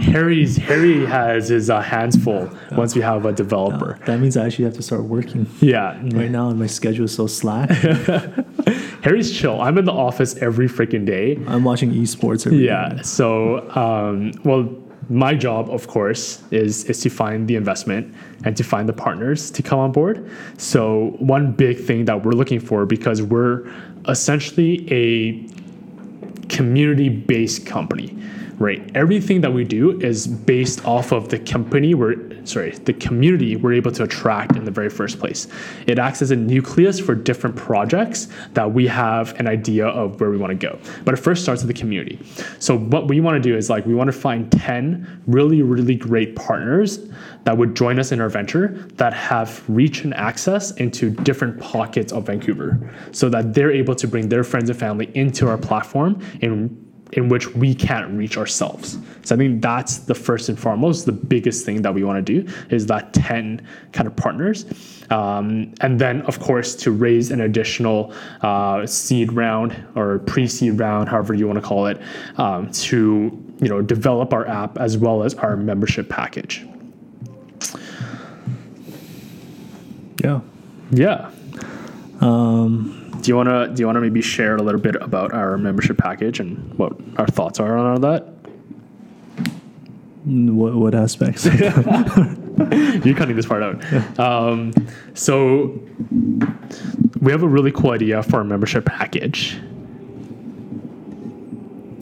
Harry's 0.00 0.56
Harry 0.56 1.04
has 1.06 1.48
his 1.48 1.68
uh, 1.68 1.80
hands 1.80 2.22
full 2.22 2.48
once 2.72 2.94
we 2.94 3.00
have 3.02 3.24
a 3.26 3.32
developer. 3.32 3.98
that 4.06 4.20
means 4.20 4.36
I 4.36 4.46
actually 4.46 4.66
have 4.66 4.74
to 4.74 4.82
start 4.82 5.02
working. 5.04 5.46
Yeah, 5.60 5.98
Right 6.16 6.30
now, 6.30 6.50
and 6.50 6.58
my 6.58 6.66
schedule 6.68 7.06
is 7.06 7.14
so 7.14 7.26
slack. 7.26 7.70
Harry's 9.02 9.32
chill. 9.36 9.60
I'm 9.60 9.78
in 9.78 9.84
the 9.84 9.92
office 9.92 10.36
every 10.36 10.68
freaking 10.68 11.04
day. 11.04 11.38
I'm 11.52 11.64
watching 11.64 11.92
esports 11.92 12.46
every 12.46 12.64
Yeah. 12.64 12.88
day. 12.96 13.02
So, 13.02 13.68
um, 13.76 14.32
well, 14.44 14.68
my 15.10 15.34
job, 15.34 15.68
of 15.70 15.86
course, 15.88 16.42
is 16.50 16.84
is 16.84 17.00
to 17.00 17.10
find 17.10 17.46
the 17.46 17.56
investment 17.56 18.14
and 18.44 18.56
to 18.56 18.64
find 18.64 18.88
the 18.88 18.92
partners 18.92 19.50
to 19.50 19.62
come 19.62 19.78
on 19.78 19.92
board. 19.92 20.16
So, 20.56 21.14
one 21.18 21.52
big 21.52 21.76
thing 21.78 22.06
that 22.06 22.24
we're 22.24 22.32
looking 22.42 22.60
for 22.60 22.86
because 22.86 23.20
we're 23.20 23.66
essentially 24.08 24.86
a 24.90 25.46
community-based 26.48 27.66
company, 27.66 28.16
right? 28.58 28.90
Everything 28.94 29.40
that 29.40 29.52
we 29.52 29.64
do 29.64 30.00
is 30.00 30.26
based 30.26 30.84
off 30.84 31.12
of 31.12 31.28
the 31.28 31.38
company 31.38 31.94
we're 31.94 32.32
sorry, 32.44 32.72
the 32.72 32.92
community 32.92 33.56
we're 33.56 33.72
able 33.72 33.92
to 33.92 34.02
attract 34.02 34.56
in 34.56 34.64
the 34.64 34.70
very 34.70 34.90
first 34.90 35.18
place. 35.18 35.46
It 35.86 35.98
acts 35.98 36.22
as 36.22 36.30
a 36.30 36.36
nucleus 36.36 36.98
for 36.98 37.14
different 37.14 37.56
projects 37.56 38.28
that 38.54 38.72
we 38.72 38.86
have 38.88 39.38
an 39.38 39.46
idea 39.46 39.86
of 39.86 40.20
where 40.20 40.30
we 40.30 40.36
want 40.36 40.50
to 40.50 40.66
go. 40.66 40.78
But 41.04 41.14
it 41.14 41.18
first 41.18 41.42
starts 41.42 41.62
with 41.62 41.74
the 41.74 41.80
community. 41.80 42.18
So 42.58 42.76
what 42.76 43.08
we 43.08 43.20
want 43.20 43.42
to 43.42 43.48
do 43.48 43.56
is 43.56 43.70
like 43.70 43.86
we 43.86 43.94
want 43.94 44.08
to 44.08 44.12
find 44.12 44.50
10 44.50 45.22
really 45.26 45.62
really 45.62 45.94
great 45.94 46.36
partners 46.36 47.08
that 47.44 47.56
would 47.56 47.74
join 47.74 47.98
us 47.98 48.12
in 48.12 48.20
our 48.20 48.28
venture 48.28 48.86
that 48.94 49.12
have 49.12 49.64
reach 49.68 50.04
and 50.04 50.14
access 50.14 50.70
into 50.72 51.10
different 51.10 51.60
pockets 51.60 52.12
of 52.12 52.26
Vancouver 52.26 52.90
so 53.12 53.28
that 53.28 53.54
they're 53.54 53.72
able 53.72 53.94
to 53.94 54.06
bring 54.06 54.28
their 54.28 54.44
friends 54.44 54.70
and 54.70 54.78
family 54.78 55.10
into 55.14 55.48
our 55.48 55.58
platform 55.58 56.20
in 56.40 56.91
in 57.12 57.28
which 57.28 57.54
we 57.54 57.74
can't 57.74 58.10
reach 58.16 58.38
ourselves. 58.38 58.98
So 59.22 59.34
I 59.34 59.38
think 59.38 59.60
that's 59.60 59.98
the 59.98 60.14
first 60.14 60.48
and 60.48 60.58
foremost, 60.58 61.04
the 61.04 61.12
biggest 61.12 61.66
thing 61.66 61.82
that 61.82 61.92
we 61.92 62.04
want 62.04 62.24
to 62.24 62.42
do 62.42 62.50
is 62.70 62.86
that 62.86 63.12
10 63.12 63.66
kind 63.92 64.06
of 64.06 64.16
partners. 64.16 64.64
Um, 65.10 65.74
and 65.82 66.00
then, 66.00 66.22
of 66.22 66.40
course, 66.40 66.74
to 66.76 66.90
raise 66.90 67.30
an 67.30 67.42
additional 67.42 68.14
uh, 68.40 68.86
seed 68.86 69.32
round 69.32 69.76
or 69.94 70.20
pre 70.20 70.46
seed 70.46 70.78
round, 70.78 71.08
however 71.08 71.34
you 71.34 71.46
want 71.46 71.58
to 71.58 71.66
call 71.66 71.86
it, 71.86 72.00
um, 72.38 72.70
to 72.72 73.38
you 73.60 73.68
know 73.68 73.82
develop 73.82 74.32
our 74.32 74.46
app 74.48 74.78
as 74.78 74.96
well 74.96 75.22
as 75.22 75.34
our 75.34 75.54
membership 75.54 76.08
package. 76.08 76.64
Yeah. 80.24 80.40
Yeah. 80.90 81.30
Um, 82.20 83.01
do 83.22 83.28
you 83.30 83.36
wanna 83.36 83.68
do 83.68 83.80
you 83.80 83.86
wanna 83.86 84.00
maybe 84.00 84.20
share 84.20 84.56
a 84.56 84.62
little 84.62 84.80
bit 84.80 84.96
about 84.96 85.32
our 85.32 85.56
membership 85.56 85.96
package 85.96 86.40
and 86.40 86.74
what 86.74 86.92
our 87.16 87.26
thoughts 87.26 87.60
are 87.60 87.78
on 87.78 87.86
all 87.92 87.98
that? 88.00 88.28
What, 90.24 90.74
what 90.74 90.94
aspects? 90.94 91.46
You're 93.04 93.16
cutting 93.16 93.36
this 93.36 93.46
part 93.46 93.62
out. 93.62 93.82
Um, 94.18 94.72
so 95.14 95.80
we 97.20 97.32
have 97.32 97.42
a 97.42 97.48
really 97.48 97.72
cool 97.72 97.90
idea 97.90 98.22
for 98.22 98.36
our 98.36 98.44
membership 98.44 98.84
package. 98.84 99.58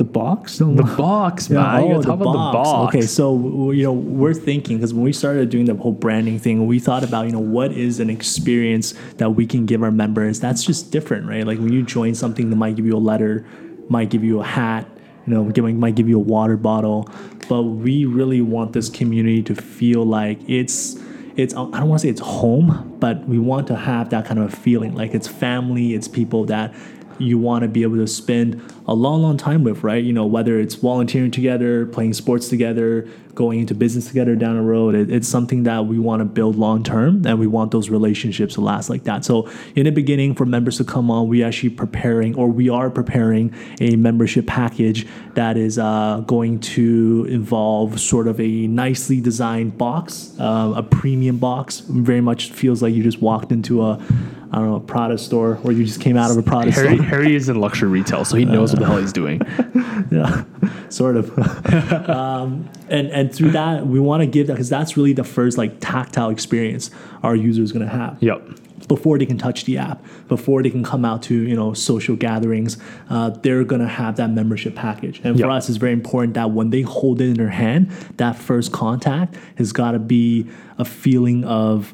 The 0.01 0.05
box? 0.05 0.59
No, 0.61 0.71
oh, 0.71 0.75
The 0.75 0.83
box, 0.97 1.51
man. 1.51 1.85
you 1.85 1.93
gotta 1.95 2.07
talk 2.07 2.19
the 2.19 2.25
box. 2.25 2.69
oh, 2.73 2.87
Okay, 2.87 3.03
so 3.03 3.71
you 3.71 3.83
know 3.85 3.93
we're 3.93 4.35
thinking 4.35 4.79
because 4.79 4.95
when 4.95 5.05
we 5.05 5.13
started 5.13 5.51
doing 5.51 5.67
the 5.67 5.75
whole 5.75 5.93
branding 5.93 6.39
thing, 6.39 6.67
we 6.67 6.79
thought 6.79 7.05
about 7.05 7.27
you 7.27 7.33
know 7.33 7.39
what 7.39 7.71
is 7.73 8.01
an 8.01 8.09
experience 8.09 8.95
that 9.19 9.31
we 9.31 9.47
can 9.47 9.67
give 9.67 9.83
our 9.83 9.91
members 9.91 10.41
that's 10.41 10.65
just 10.65 10.91
different, 10.91 11.27
right? 11.27 11.47
Like 11.47 11.59
when 11.59 11.73
you 11.73 11.83
join 11.83 12.15
something 12.15 12.49
that 12.51 12.57
might 12.57 12.77
give 12.77 12.87
you 12.87 12.97
a 12.97 13.05
letter, 13.13 13.45
might 13.89 14.09
give 14.09 14.25
you 14.25 14.41
a 14.41 14.45
hat, 14.45 14.89
you 15.27 15.35
know, 15.35 15.45
giving 15.51 15.79
might 15.79 15.95
give 15.95 16.09
you 16.09 16.17
a 16.17 16.27
water 16.35 16.57
bottle, 16.57 17.09
but 17.49 17.63
we 17.65 18.07
really 18.07 18.41
want 18.41 18.73
this 18.73 18.89
community 18.89 19.43
to 19.43 19.55
feel 19.55 20.05
like 20.05 20.39
it's 20.49 20.97
it's 21.37 21.55
I 21.55 21.57
don't 21.57 21.89
want 21.89 22.01
to 22.01 22.07
say 22.07 22.11
it's 22.11 22.21
home, 22.21 22.97
but 22.99 23.29
we 23.29 23.39
want 23.39 23.67
to 23.69 23.77
have 23.77 24.11
that 24.11 24.25
kind 24.27 24.41
of 24.41 24.53
a 24.53 24.57
feeling 24.57 24.95
like 24.95 25.15
it's 25.15 25.29
family, 25.29 25.95
it's 25.95 26.09
people 26.09 26.45
that 26.47 26.75
you 27.21 27.39
want 27.39 27.63
to 27.63 27.69
be 27.69 27.83
able 27.83 27.97
to 27.97 28.07
spend 28.07 28.61
a 28.87 28.95
long, 28.95 29.23
long 29.23 29.37
time 29.37 29.63
with, 29.63 29.85
right? 29.85 30.03
You 30.03 30.13
know, 30.13 30.27
whether 30.27 30.59
it's 30.59 30.75
volunteering 30.75 31.31
together, 31.31 31.87
playing 31.87 32.15
sports 32.15 32.49
together, 32.49 33.09
going 33.35 33.61
into 33.61 33.75
business 33.75 34.09
together 34.09 34.35
down 34.35 34.57
the 34.57 34.63
road, 34.63 34.95
it, 34.95 35.11
it's 35.11 35.29
something 35.29 35.63
that 35.63 35.87
we 35.87 35.99
want 35.99 36.21
to 36.21 36.25
build 36.25 36.57
long 36.57 36.83
term 36.83 37.25
and 37.27 37.39
we 37.39 37.47
want 37.47 37.71
those 37.71 37.89
relationships 37.89 38.55
to 38.55 38.61
last 38.61 38.91
like 38.91 39.05
that. 39.05 39.25
So, 39.25 39.49
in 39.77 39.85
the 39.85 39.91
beginning, 39.91 40.35
for 40.35 40.45
members 40.45 40.79
to 40.79 40.85
come 40.85 41.11
on, 41.11 41.29
we 41.29 41.45
actually 41.45 41.71
preparing 41.71 42.35
or 42.35 42.49
we 42.49 42.69
are 42.69 42.91
preparing 42.91 43.55
a 43.81 43.97
membership 43.97 44.47
package 44.47 45.07
that 45.35 45.57
is 45.57 45.79
uh, 45.79 46.23
going 46.27 46.61
to 46.61 47.27
involve 47.31 48.01
sort 48.01 48.27
of 48.29 48.41
a 48.41 48.67
nicely 48.67 49.21
designed 49.21 49.79
box, 49.79 50.35
uh, 50.41 50.73
a 50.77 50.83
premium 50.83 51.39
box. 51.39 51.81
Very 51.81 52.21
much 52.21 52.51
feels 52.51 52.83
like 52.83 52.95
you 52.95 53.03
just 53.03 53.23
walked 53.23 53.53
into 53.53 53.83
a 53.83 54.05
I 54.53 54.57
don't 54.57 54.67
know, 54.67 54.77
a 54.77 54.81
Prada 54.81 55.17
store 55.17 55.55
where 55.57 55.73
you 55.73 55.85
just 55.85 56.01
came 56.01 56.17
out 56.17 56.31
of 56.31 56.37
a 56.37 56.43
Prada 56.43 56.73
Harry, 56.73 56.97
store. 56.97 57.07
Harry 57.07 57.35
is 57.37 57.49
in 57.49 57.61
luxury 57.61 57.89
retail, 57.89 58.25
so 58.25 58.37
he 58.37 58.45
knows 58.45 58.73
what 58.73 58.81
the 58.81 58.87
hell 58.87 58.99
he's 58.99 59.13
doing. 59.13 59.41
yeah, 60.11 60.45
sort 60.89 61.17
of. 61.17 61.37
um, 62.09 62.69
and 62.89 63.09
and 63.09 63.33
through 63.35 63.53
that, 63.53 63.87
we 63.87 64.01
want 64.01 64.23
to 64.23 64.27
give 64.27 64.49
that 64.49 64.55
because 64.55 64.69
that's 64.69 64.97
really 64.97 65.13
the 65.13 65.25
first 65.25 65.57
like 65.57 65.79
tactile 65.81 66.31
experience 66.31 66.91
our 67.23 67.37
user 67.37 67.63
is 67.63 67.71
going 67.71 67.85
to 67.85 67.93
have 67.93 68.17
Yep. 68.21 68.89
before 68.89 69.19
they 69.19 69.27
can 69.27 69.39
touch 69.39 69.67
the 69.67 69.79
app, 69.79 70.03
before 70.27 70.63
they 70.65 70.71
can 70.71 70.83
come 70.83 71.05
out 71.05 71.23
to 71.25 71.35
you 71.35 71.55
know 71.55 71.73
social 71.73 72.17
gatherings, 72.17 72.77
uh, 73.09 73.31
they're 73.31 73.63
gonna 73.63 73.87
have 73.87 74.17
that 74.17 74.31
membership 74.31 74.75
package. 74.75 75.21
And 75.23 75.39
for 75.39 75.49
us, 75.49 75.69
it's 75.69 75.79
very 75.79 75.93
important 75.93 76.35
that 76.35 76.51
when 76.51 76.71
they 76.71 76.83
hold 76.83 77.21
it 77.21 77.27
in 77.29 77.35
their 77.35 77.51
hand, 77.51 77.91
that 78.17 78.35
first 78.35 78.73
contact 78.73 79.37
has 79.59 79.71
got 79.73 79.93
to 79.93 80.01
be 80.01 80.49
a 80.77 80.85
feeling 80.85 81.45
of 81.45 81.93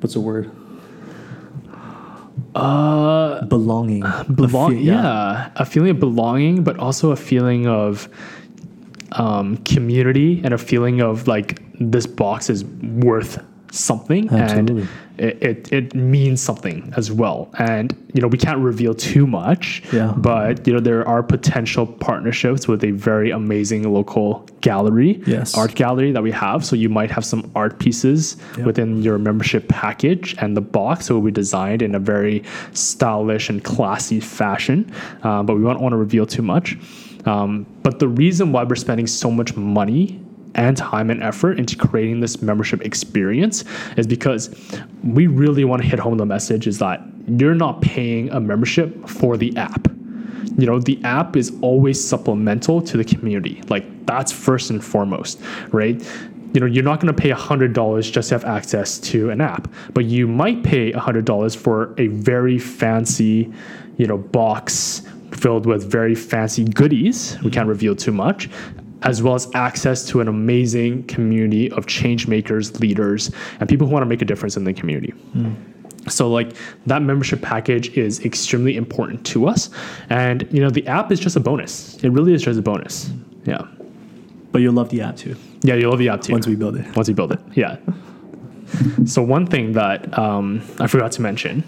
what's 0.00 0.12
the 0.12 0.20
word? 0.20 0.50
Uh, 2.54 3.44
belonging. 3.46 4.04
A 4.04 4.24
Belong, 4.32 4.72
fe- 4.72 4.78
yeah. 4.82 5.50
a 5.56 5.64
feeling 5.64 5.90
of 5.90 6.00
belonging, 6.00 6.62
but 6.62 6.78
also 6.78 7.10
a 7.10 7.16
feeling 7.16 7.66
of 7.66 8.08
um, 9.12 9.56
community 9.58 10.40
and 10.44 10.54
a 10.54 10.58
feeling 10.58 11.00
of 11.00 11.26
like 11.26 11.60
this 11.80 12.06
box 12.06 12.48
is 12.50 12.64
worth 12.64 13.42
something 13.74 14.28
Absolutely. 14.30 14.82
and 14.82 14.88
it, 15.16 15.42
it, 15.42 15.72
it 15.72 15.94
means 15.94 16.40
something 16.42 16.92
as 16.96 17.10
well. 17.12 17.48
And 17.58 17.94
you 18.14 18.20
know 18.20 18.26
we 18.28 18.38
can't 18.38 18.58
reveal 18.60 18.94
too 18.94 19.26
much, 19.26 19.82
Yeah. 19.92 20.12
but 20.16 20.66
you 20.66 20.72
know 20.72 20.80
there 20.80 21.06
are 21.06 21.22
potential 21.22 21.86
partnerships 21.86 22.66
with 22.66 22.82
a 22.84 22.90
very 22.92 23.30
amazing 23.30 23.92
local 23.92 24.46
gallery, 24.60 25.22
Yes. 25.26 25.56
art 25.56 25.74
gallery 25.74 26.10
that 26.12 26.22
we 26.22 26.30
have. 26.32 26.64
So 26.64 26.74
you 26.76 26.88
might 26.88 27.10
have 27.10 27.24
some 27.24 27.50
art 27.54 27.78
pieces 27.78 28.36
Yep. 28.56 28.66
within 28.66 29.02
your 29.02 29.18
membership 29.18 29.68
package, 29.68 30.34
and 30.40 30.56
the 30.56 30.60
box 30.60 31.10
will 31.10 31.20
be 31.20 31.30
designed 31.30 31.82
in 31.82 31.94
a 31.94 31.98
very 32.00 32.42
stylish 32.72 33.48
and 33.50 33.62
classy 33.62 34.20
fashion. 34.20 34.90
Uh, 35.22 35.42
but 35.42 35.56
we 35.56 35.62
don't 35.62 35.80
want 35.80 35.92
to 35.92 35.96
reveal 35.96 36.26
too 36.26 36.42
much. 36.42 36.76
Um, 37.26 37.64
but 37.82 38.00
the 38.00 38.08
reason 38.08 38.52
why 38.52 38.64
we're 38.64 38.74
spending 38.74 39.06
so 39.06 39.30
much 39.30 39.56
money 39.56 40.20
and 40.54 40.76
time 40.76 41.10
and 41.10 41.22
effort 41.22 41.58
into 41.58 41.76
creating 41.76 42.20
this 42.20 42.42
membership 42.42 42.82
experience 42.82 43.64
is 43.96 44.06
because 44.06 44.54
we 45.02 45.26
really 45.26 45.64
want 45.64 45.82
to 45.82 45.88
hit 45.88 45.98
home 45.98 46.18
the 46.18 46.26
message 46.26 46.66
is 46.66 46.78
that 46.78 47.02
you're 47.26 47.54
not 47.54 47.80
paying 47.80 48.30
a 48.30 48.40
membership 48.40 49.08
for 49.08 49.36
the 49.36 49.56
app. 49.56 49.88
You 50.56 50.66
know 50.66 50.78
the 50.78 51.02
app 51.04 51.36
is 51.36 51.52
always 51.62 52.02
supplemental 52.02 52.80
to 52.82 52.96
the 52.96 53.04
community. 53.04 53.62
Like 53.68 54.06
that's 54.06 54.30
first 54.30 54.70
and 54.70 54.84
foremost 54.84 55.40
right? 55.70 56.00
You 56.52 56.60
know 56.60 56.66
you're 56.66 56.84
not 56.84 57.00
going 57.00 57.12
to 57.12 57.20
pay 57.20 57.30
$100 57.30 58.12
just 58.12 58.28
to 58.28 58.34
have 58.36 58.44
access 58.44 58.98
to 59.00 59.30
an 59.30 59.40
app 59.40 59.72
but 59.92 60.04
you 60.04 60.28
might 60.28 60.62
pay 60.62 60.92
$100 60.92 61.56
for 61.56 61.94
a 61.98 62.06
very 62.08 62.58
fancy 62.58 63.52
you 63.96 64.06
know 64.06 64.18
box 64.18 65.02
filled 65.32 65.66
with 65.66 65.90
very 65.90 66.14
fancy 66.14 66.64
goodies. 66.64 67.36
We 67.42 67.50
can't 67.50 67.68
reveal 67.68 67.96
too 67.96 68.12
much 68.12 68.48
as 69.04 69.22
well 69.22 69.34
as 69.34 69.48
access 69.54 70.04
to 70.08 70.20
an 70.20 70.28
amazing 70.28 71.04
community 71.04 71.70
of 71.72 71.86
change 71.86 72.26
makers 72.26 72.80
leaders 72.80 73.30
and 73.60 73.68
people 73.68 73.86
who 73.86 73.92
want 73.92 74.02
to 74.02 74.06
make 74.08 74.22
a 74.22 74.24
difference 74.24 74.56
in 74.56 74.64
the 74.64 74.72
community 74.72 75.14
so 76.08 76.28
like 76.30 76.54
that 76.86 77.02
membership 77.02 77.40
package 77.40 77.96
is 77.96 78.24
extremely 78.24 78.76
important 78.76 79.24
to 79.26 79.46
us. 79.48 79.70
And 80.10 80.46
you 80.50 80.60
know, 80.60 80.70
the 80.70 80.86
app 80.86 81.10
is 81.10 81.20
just 81.20 81.36
a 81.36 81.40
bonus. 81.40 81.96
It 82.04 82.10
really 82.10 82.34
is 82.34 82.42
just 82.42 82.58
a 82.58 82.62
bonus. 82.62 83.10
Yeah. 83.44 83.66
But 84.52 84.60
you'll 84.60 84.74
love 84.74 84.90
the 84.90 85.00
app 85.00 85.16
too 85.16 85.36
Yeah, 85.62 85.74
you'll 85.74 85.90
love 85.90 85.98
the 85.98 86.08
app 86.08 86.20
too. 86.20 86.32
once 86.32 86.46
we 86.46 86.56
build 86.56 86.76
it. 86.76 86.96
Once 86.96 87.08
we 87.08 87.14
build 87.14 87.32
it. 87.32 87.40
Yeah. 87.54 87.76
So 89.06 89.22
one 89.22 89.46
thing 89.46 89.72
that 89.74 90.18
um, 90.18 90.60
I 90.80 90.88
forgot 90.88 91.12
to 91.12 91.22
mention 91.22 91.62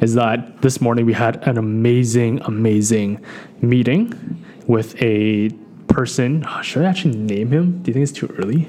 is 0.00 0.14
that 0.14 0.62
this 0.62 0.80
morning 0.80 1.06
we 1.06 1.12
had 1.12 1.42
an 1.48 1.58
amazing, 1.58 2.40
amazing 2.42 3.24
meeting 3.62 4.44
with 4.68 4.94
a 5.02 5.48
person. 5.94 6.44
oh, 6.48 6.62
should 6.62 6.84
I 6.84 6.88
actually 6.88 7.16
name 7.16 7.50
him? 7.52 7.82
Do 7.82 7.90
you 7.90 7.94
think 7.94 8.02
it's 8.02 8.12
too 8.12 8.28
early? 8.38 8.68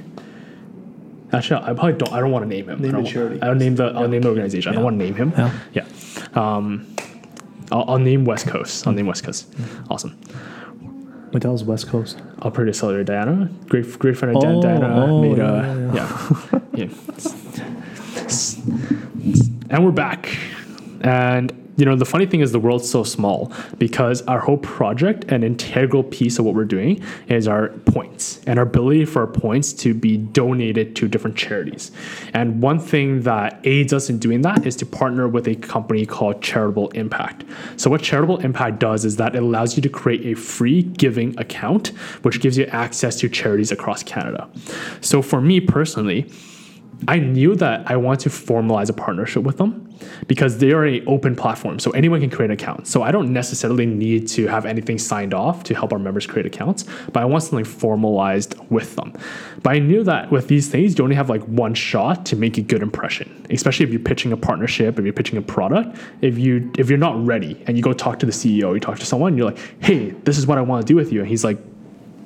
Actually, 1.31 1.61
I 1.63 1.73
probably 1.73 1.93
don't. 1.93 2.13
I 2.13 2.19
don't 2.19 2.31
want 2.31 2.43
to 2.43 2.49
name 2.49 2.69
him. 2.69 2.81
Name 2.81 2.89
I 2.93 2.97
the 2.97 3.03
don't, 3.03 3.05
charity. 3.11 3.41
I'll 3.41 3.55
name 3.55 3.75
the. 3.75 3.85
I'll 3.85 4.07
name 4.07 4.21
the 4.21 4.29
organization. 4.29 4.71
I 4.71 4.75
don't 4.75 4.83
want 4.83 4.99
to 4.99 5.03
name 5.05 5.15
him. 5.15 5.31
Yeah. 5.35 5.51
Yeah. 5.73 5.85
Um, 6.35 6.95
I'll, 7.71 7.85
I'll 7.87 7.97
name 7.99 8.23
West 8.25 8.47
Coast. 8.47 8.85
I'll 8.85 8.93
name 8.93 9.07
West 9.07 9.23
Coast. 9.23 9.51
Awesome. 9.89 10.19
Wait, 11.31 11.41
that 11.41 11.51
was 11.51 11.63
West 11.63 11.87
Coast. 11.87 12.21
I'll 12.43 12.51
put 12.51 12.67
accelerator 12.69 13.03
Diana. 13.03 13.49
Great, 13.67 13.97
great 13.97 14.15
friend 14.15 14.37
of 14.37 14.43
Oh, 14.43 14.61
Diana 14.61 15.05
oh, 15.05 15.21
made 15.23 15.37
yeah, 15.37 15.65
a 15.65 15.95
yeah. 15.95 16.59
yeah. 16.75 16.89
and 19.71 19.83
we're 19.83 19.91
back. 19.91 20.29
And 21.01 21.51
you 21.75 21.85
know 21.85 21.95
the 21.95 22.05
funny 22.05 22.25
thing 22.25 22.41
is 22.41 22.51
the 22.51 22.59
world's 22.59 22.89
so 22.89 23.03
small 23.03 23.51
because 23.77 24.21
our 24.23 24.39
whole 24.39 24.57
project, 24.57 25.31
an 25.31 25.43
integral 25.43 26.03
piece 26.03 26.39
of 26.39 26.45
what 26.45 26.55
we're 26.55 26.65
doing, 26.65 27.03
is 27.27 27.47
our 27.47 27.69
points 27.69 28.41
and 28.45 28.59
our 28.59 28.65
ability 28.65 29.05
for 29.05 29.21
our 29.21 29.27
points 29.27 29.73
to 29.73 29.93
be 29.93 30.17
donated 30.17 30.95
to 30.95 31.07
different 31.07 31.35
charities. 31.35 31.91
And 32.33 32.61
one 32.61 32.79
thing 32.79 33.21
that 33.23 33.59
aids 33.63 33.93
us 33.93 34.09
in 34.09 34.19
doing 34.19 34.41
that 34.41 34.65
is 34.65 34.75
to 34.77 34.85
partner 34.85 35.27
with 35.27 35.47
a 35.47 35.55
company 35.55 36.05
called 36.05 36.41
Charitable 36.41 36.89
Impact. 36.89 37.43
So 37.77 37.89
what 37.89 38.01
Charitable 38.01 38.39
Impact 38.39 38.79
does 38.79 39.05
is 39.05 39.15
that 39.17 39.35
it 39.35 39.41
allows 39.41 39.75
you 39.75 39.81
to 39.81 39.89
create 39.89 40.25
a 40.25 40.39
free 40.39 40.83
giving 40.83 41.37
account, 41.39 41.87
which 42.21 42.39
gives 42.39 42.57
you 42.57 42.65
access 42.65 43.15
to 43.19 43.29
charities 43.29 43.71
across 43.71 44.03
Canada. 44.03 44.49
So 45.01 45.21
for 45.21 45.41
me 45.41 45.59
personally, 45.59 46.29
I 47.07 47.19
knew 47.19 47.55
that 47.55 47.89
I 47.89 47.95
want 47.97 48.19
to 48.21 48.29
formalize 48.29 48.89
a 48.89 48.93
partnership 48.93 49.43
with 49.43 49.57
them 49.57 49.93
because 50.27 50.57
they 50.57 50.71
are 50.71 50.85
an 50.85 51.03
open 51.07 51.35
platform. 51.35 51.79
So 51.79 51.91
anyone 51.91 52.21
can 52.21 52.29
create 52.29 52.49
an 52.49 52.53
account. 52.53 52.87
So 52.87 53.03
I 53.03 53.11
don't 53.11 53.31
necessarily 53.31 53.85
need 53.85 54.27
to 54.29 54.47
have 54.47 54.65
anything 54.65 54.97
signed 54.97 55.33
off 55.33 55.63
to 55.65 55.75
help 55.75 55.93
our 55.93 55.99
members 55.99 56.25
create 56.25 56.45
accounts, 56.45 56.85
but 57.11 57.17
I 57.17 57.25
want 57.25 57.43
something 57.43 57.65
formalized 57.65 58.55
with 58.69 58.95
them. 58.95 59.13
But 59.61 59.73
I 59.73 59.79
knew 59.79 60.03
that 60.03 60.31
with 60.31 60.47
these 60.47 60.69
things, 60.69 60.97
you 60.97 61.03
only 61.03 61.15
have 61.15 61.29
like 61.29 61.43
one 61.43 61.73
shot 61.73 62.25
to 62.27 62.35
make 62.35 62.57
a 62.57 62.61
good 62.61 62.81
impression, 62.81 63.45
especially 63.49 63.85
if 63.85 63.91
you're 63.91 64.01
pitching 64.01 64.31
a 64.31 64.37
partnership, 64.37 64.97
if 64.97 65.05
you're 65.05 65.13
pitching 65.13 65.37
a 65.37 65.41
product. 65.41 65.97
If 66.21 66.37
you 66.37 66.71
if 66.77 66.89
you're 66.89 66.97
not 66.97 67.23
ready 67.25 67.61
and 67.67 67.77
you 67.77 67.83
go 67.83 67.93
talk 67.93 68.19
to 68.19 68.25
the 68.25 68.31
CEO, 68.31 68.73
you 68.73 68.79
talk 68.79 68.99
to 68.99 69.05
someone, 69.05 69.37
you're 69.37 69.47
like, 69.47 69.59
hey, 69.79 70.11
this 70.23 70.37
is 70.37 70.47
what 70.47 70.57
I 70.57 70.61
want 70.61 70.85
to 70.85 70.91
do 70.91 70.95
with 70.95 71.11
you. 71.11 71.19
And 71.19 71.29
he's 71.29 71.43
like, 71.43 71.57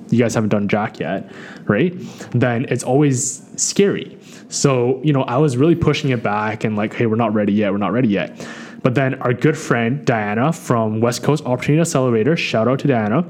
you 0.10 0.20
guys 0.20 0.34
haven't 0.34 0.50
done 0.50 0.68
jack 0.68 1.00
yet, 1.00 1.32
right? 1.66 1.94
Then 2.32 2.66
it's 2.70 2.84
always 2.84 3.44
scary. 3.56 4.18
So, 4.50 5.02
you 5.04 5.14
know, 5.14 5.24
I 5.24 5.38
was 5.38 5.58
really 5.58 5.76
pushing 5.76 6.12
it 6.12 6.24
back 6.24 6.64
and 6.64 6.76
like, 6.76 6.94
hey, 6.94 7.06
we're 7.06 7.16
not 7.16 7.34
ready 7.34 7.54
yet, 7.54 7.72
we're 7.72 7.78
not 7.78 7.92
ready 7.92 8.08
yet. 8.08 8.48
But 8.84 8.96
then 8.96 9.16
our 9.16 9.34
good 9.34 9.58
friend 9.58 10.06
Diana 10.06 10.54
from 10.54 11.02
West 11.02 11.24
Coast 11.24 11.46
Opportunity 11.46 11.82
Accelerator, 11.82 12.38
shout 12.38 12.68
out 12.68 12.80
to 12.80 12.88
Diana, 12.88 13.28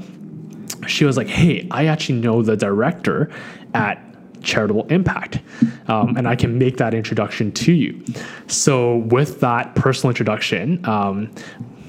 she 0.88 1.05
was 1.05 1.17
like, 1.17 1.27
"Hey, 1.27 1.67
I 1.72 1.86
actually 1.88 2.19
know 2.19 2.41
the 2.41 2.55
director 2.55 3.29
at 3.74 4.03
Charitable 4.41 4.86
Impact, 4.89 5.39
um, 5.88 6.15
and 6.15 6.27
I 6.27 6.36
can 6.36 6.57
make 6.57 6.77
that 6.77 6.93
introduction 6.93 7.51
to 7.53 7.74
you." 7.74 8.03
So 8.48 8.98
with 8.98 9.39
that 9.41 9.75
personal 9.75 10.12
introduction. 10.12 10.86
Um, 10.86 11.31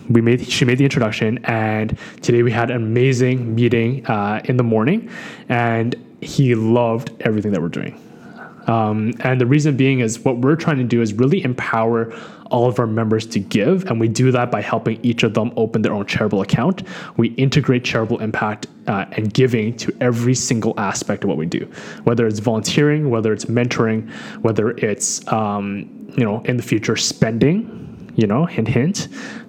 we 0.08 0.20
made 0.20 0.46
she 0.48 0.64
made 0.64 0.78
the 0.78 0.84
introduction 0.84 1.38
and 1.44 1.96
today 2.22 2.42
we 2.42 2.50
had 2.50 2.70
an 2.70 2.76
amazing 2.76 3.54
meeting 3.54 4.04
uh, 4.06 4.40
in 4.44 4.56
the 4.56 4.62
morning 4.62 5.10
and 5.48 5.94
he 6.20 6.54
loved 6.54 7.10
everything 7.20 7.52
that 7.52 7.60
we're 7.60 7.68
doing 7.68 8.00
um, 8.68 9.14
and 9.20 9.40
the 9.40 9.46
reason 9.46 9.76
being 9.76 10.00
is 10.00 10.20
what 10.20 10.38
we're 10.38 10.54
trying 10.54 10.76
to 10.76 10.84
do 10.84 11.00
is 11.00 11.14
really 11.14 11.42
empower 11.42 12.14
all 12.50 12.68
of 12.68 12.78
our 12.78 12.86
members 12.86 13.26
to 13.26 13.40
give. 13.40 13.84
And 13.86 13.98
we 13.98 14.08
do 14.08 14.30
that 14.30 14.50
by 14.50 14.60
helping 14.60 15.02
each 15.02 15.22
of 15.22 15.34
them 15.34 15.52
open 15.56 15.82
their 15.82 15.92
own 15.92 16.06
charitable 16.06 16.42
account. 16.42 16.82
We 17.16 17.28
integrate 17.34 17.84
charitable 17.84 18.20
impact 18.20 18.66
uh, 18.86 19.06
and 19.12 19.32
giving 19.32 19.76
to 19.78 19.96
every 20.00 20.34
single 20.34 20.78
aspect 20.78 21.24
of 21.24 21.28
what 21.28 21.38
we 21.38 21.46
do, 21.46 21.70
whether 22.04 22.26
it's 22.26 22.40
volunteering, 22.40 23.10
whether 23.10 23.32
it's 23.32 23.46
mentoring, 23.46 24.10
whether 24.42 24.70
it's, 24.70 25.26
um, 25.28 26.12
you 26.16 26.24
know, 26.24 26.42
in 26.42 26.58
the 26.58 26.62
future 26.62 26.96
spending 26.96 27.87
you 28.18 28.26
know, 28.26 28.44
hint, 28.46 28.66
hint, 28.66 29.06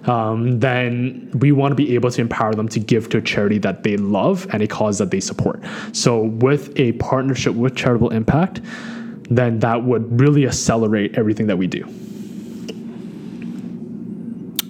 um, 0.08 0.60
then 0.60 1.28
we 1.34 1.50
want 1.50 1.72
to 1.72 1.74
be 1.74 1.96
able 1.96 2.08
to 2.08 2.20
empower 2.20 2.54
them 2.54 2.68
to 2.68 2.78
give 2.78 3.08
to 3.08 3.18
a 3.18 3.20
charity 3.20 3.58
that 3.58 3.82
they 3.82 3.96
love 3.96 4.46
and 4.52 4.62
a 4.62 4.68
cause 4.68 4.98
that 4.98 5.10
they 5.10 5.18
support. 5.18 5.60
So, 5.90 6.22
with 6.22 6.78
a 6.78 6.92
partnership 6.92 7.56
with 7.56 7.74
Charitable 7.74 8.10
Impact, 8.10 8.60
then 9.28 9.58
that 9.58 9.82
would 9.82 10.20
really 10.20 10.46
accelerate 10.46 11.18
everything 11.18 11.48
that 11.48 11.58
we 11.58 11.66
do. 11.66 11.82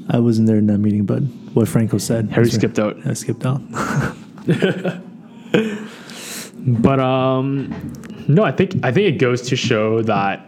I 0.08 0.18
wasn't 0.18 0.48
there 0.48 0.56
in 0.56 0.66
that 0.68 0.78
meeting, 0.78 1.04
but 1.04 1.20
what 1.52 1.68
Franco 1.68 1.98
said. 1.98 2.30
Harry 2.30 2.48
skipped 2.48 2.78
out. 2.78 2.96
I 3.06 3.12
skipped 3.12 3.44
out. 3.44 3.60
but 6.56 7.00
um, 7.00 7.92
no, 8.28 8.44
I 8.44 8.52
think 8.52 8.82
I 8.82 8.92
think 8.92 9.14
it 9.14 9.18
goes 9.18 9.42
to 9.42 9.56
show 9.56 10.00
that 10.02 10.46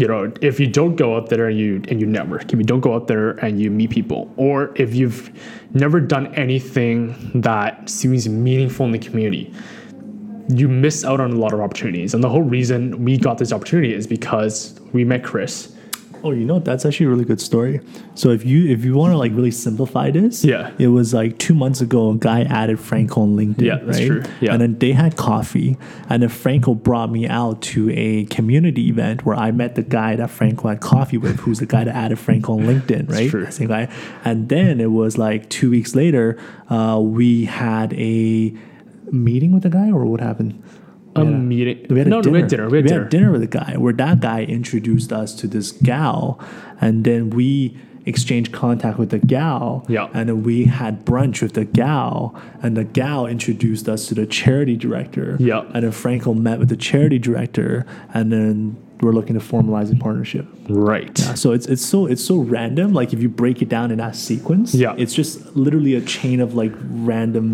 you 0.00 0.08
know 0.08 0.32
if 0.40 0.58
you 0.58 0.66
don't 0.66 0.96
go 0.96 1.16
out 1.16 1.28
there 1.28 1.46
and 1.48 1.58
you 1.58 1.82
and 1.88 2.00
you 2.00 2.06
network, 2.06 2.52
if 2.52 2.58
you 2.58 2.64
don't 2.64 2.80
go 2.80 2.94
out 2.94 3.06
there 3.06 3.32
and 3.44 3.60
you 3.60 3.70
meet 3.70 3.90
people, 3.90 4.32
or 4.36 4.72
if 4.76 4.94
you've 4.94 5.30
never 5.74 6.00
done 6.00 6.34
anything 6.34 7.14
that 7.34 7.88
seems 7.88 8.28
meaningful 8.28 8.86
in 8.86 8.92
the 8.92 8.98
community, 8.98 9.52
you 10.48 10.68
miss 10.68 11.04
out 11.04 11.20
on 11.20 11.32
a 11.32 11.36
lot 11.36 11.52
of 11.52 11.60
opportunities. 11.60 12.14
And 12.14 12.24
the 12.24 12.28
whole 12.28 12.42
reason 12.42 13.04
we 13.04 13.18
got 13.18 13.38
this 13.38 13.52
opportunity 13.52 13.94
is 13.94 14.06
because 14.06 14.80
we 14.92 15.04
met 15.04 15.22
Chris. 15.22 15.76
Oh, 16.22 16.32
you 16.32 16.44
know 16.44 16.58
that's 16.58 16.84
actually 16.84 17.06
a 17.06 17.08
really 17.08 17.24
good 17.24 17.40
story. 17.40 17.80
So 18.14 18.30
if 18.30 18.44
you 18.44 18.68
if 18.70 18.84
you 18.84 18.94
want 18.94 19.12
to 19.12 19.16
like 19.16 19.32
really 19.32 19.50
simplify 19.50 20.10
this, 20.10 20.44
Yeah. 20.44 20.72
it 20.78 20.88
was 20.88 21.14
like 21.14 21.38
two 21.38 21.54
months 21.54 21.80
ago 21.80 22.10
a 22.10 22.16
guy 22.16 22.42
added 22.42 22.78
Franco 22.78 23.22
on 23.22 23.36
LinkedIn. 23.36 23.62
Yeah, 23.62 23.76
that's 23.78 23.98
right? 23.98 24.06
true. 24.06 24.22
Yeah. 24.40 24.52
and 24.52 24.60
then 24.60 24.78
they 24.78 24.92
had 24.92 25.16
coffee, 25.16 25.78
and 26.08 26.22
then 26.22 26.28
Franco 26.28 26.74
brought 26.74 27.10
me 27.10 27.26
out 27.26 27.62
to 27.62 27.90
a 27.90 28.24
community 28.26 28.88
event 28.88 29.24
where 29.24 29.36
I 29.36 29.50
met 29.50 29.74
the 29.76 29.82
guy 29.82 30.16
that 30.16 30.30
Franco 30.30 30.68
had 30.68 30.80
coffee 30.80 31.16
with, 31.18 31.40
who's 31.40 31.58
the 31.58 31.66
guy 31.66 31.84
that 31.84 31.94
added 31.94 32.18
Franco 32.18 32.52
on 32.54 32.60
LinkedIn, 32.60 33.10
right? 33.10 33.30
true. 33.30 33.50
Same 33.50 33.68
guy. 33.68 33.88
And 34.24 34.48
then 34.48 34.80
it 34.80 34.90
was 34.90 35.16
like 35.18 35.48
two 35.48 35.70
weeks 35.70 35.94
later, 35.94 36.38
uh, 36.68 36.98
we 37.02 37.46
had 37.46 37.92
a 37.94 38.54
meeting 39.10 39.52
with 39.52 39.62
the 39.62 39.70
guy, 39.70 39.90
or 39.90 40.04
what 40.04 40.20
happened? 40.20 40.62
A 41.16 41.24
Yeah. 41.24 41.30
meeting. 41.30 41.78
We 41.90 41.98
had 41.98 42.06
a 42.06 42.10
no, 42.10 42.20
no, 42.20 42.30
we 42.30 42.40
had 42.40 42.48
dinner. 42.48 42.68
We 42.68 42.78
had 42.78 43.08
dinner. 43.08 43.32
with 43.32 43.42
a 43.42 43.46
guy 43.48 43.74
where 43.76 43.92
that 43.94 44.20
guy 44.20 44.44
introduced 44.44 45.12
us 45.12 45.34
to 45.36 45.46
this 45.48 45.72
gal, 45.72 46.38
and 46.80 47.02
then 47.04 47.30
we 47.30 47.76
exchanged 48.06 48.52
contact 48.52 48.98
with 48.98 49.10
the 49.10 49.18
gal. 49.18 49.84
Yeah. 49.88 50.08
And 50.14 50.28
then 50.28 50.42
we 50.42 50.64
had 50.64 51.04
brunch 51.04 51.42
with 51.42 51.54
the 51.54 51.64
gal, 51.64 52.34
and 52.62 52.76
the 52.76 52.84
gal 52.84 53.26
introduced 53.26 53.88
us 53.88 54.06
to 54.06 54.14
the 54.14 54.24
charity 54.26 54.76
director. 54.76 55.36
Yeah. 55.40 55.64
And 55.74 55.84
then 55.84 55.92
Franco 55.92 56.32
met 56.32 56.58
with 56.60 56.68
the 56.68 56.76
charity 56.76 57.18
director, 57.18 57.84
and 58.14 58.32
then 58.32 58.76
we're 59.02 59.12
looking 59.12 59.34
to 59.38 59.40
formalize 59.44 59.90
a 59.92 59.96
partnership. 59.96 60.46
Right. 60.68 61.16
So 61.18 61.52
it's 61.52 61.66
it's 61.66 61.84
so 61.84 62.06
it's 62.06 62.24
so 62.24 62.36
random. 62.38 62.92
Like 62.92 63.12
if 63.12 63.22
you 63.22 63.28
break 63.28 63.62
it 63.62 63.68
down 63.68 63.90
in 63.90 63.98
that 63.98 64.14
sequence, 64.16 64.74
Yeah. 64.74 64.94
it's 64.98 65.14
just 65.14 65.56
literally 65.56 65.94
a 65.94 66.00
chain 66.00 66.40
of 66.40 66.54
like 66.54 66.72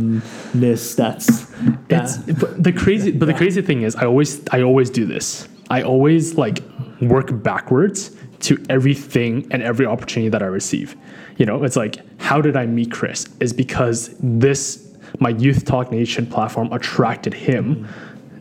randomness. 0.00 0.96
That's 0.96 1.28
It's 1.28 2.16
that, 2.18 2.38
but 2.40 2.62
the 2.62 2.72
crazy 2.72 3.12
but 3.12 3.26
the 3.26 3.34
crazy 3.34 3.62
thing 3.62 3.82
is 3.82 3.96
I 3.96 4.04
always 4.06 4.40
I 4.50 4.62
always 4.62 4.90
do 4.90 5.04
this. 5.06 5.48
I 5.70 5.82
always 5.82 6.36
like 6.36 6.60
work 7.00 7.42
backwards 7.42 8.14
to 8.40 8.62
everything 8.68 9.46
and 9.50 9.62
every 9.62 9.86
opportunity 9.86 10.28
that 10.28 10.42
I 10.42 10.46
receive. 10.46 10.96
You 11.36 11.46
know, 11.46 11.64
it's 11.64 11.76
like 11.76 11.96
how 12.20 12.40
did 12.40 12.56
I 12.56 12.66
meet 12.66 12.90
Chris? 12.92 13.26
Is 13.40 13.52
because 13.52 14.14
this 14.20 14.82
my 15.20 15.30
Youth 15.30 15.64
Talk 15.64 15.90
Nation 15.90 16.26
platform 16.26 16.72
attracted 16.72 17.32
him 17.34 17.86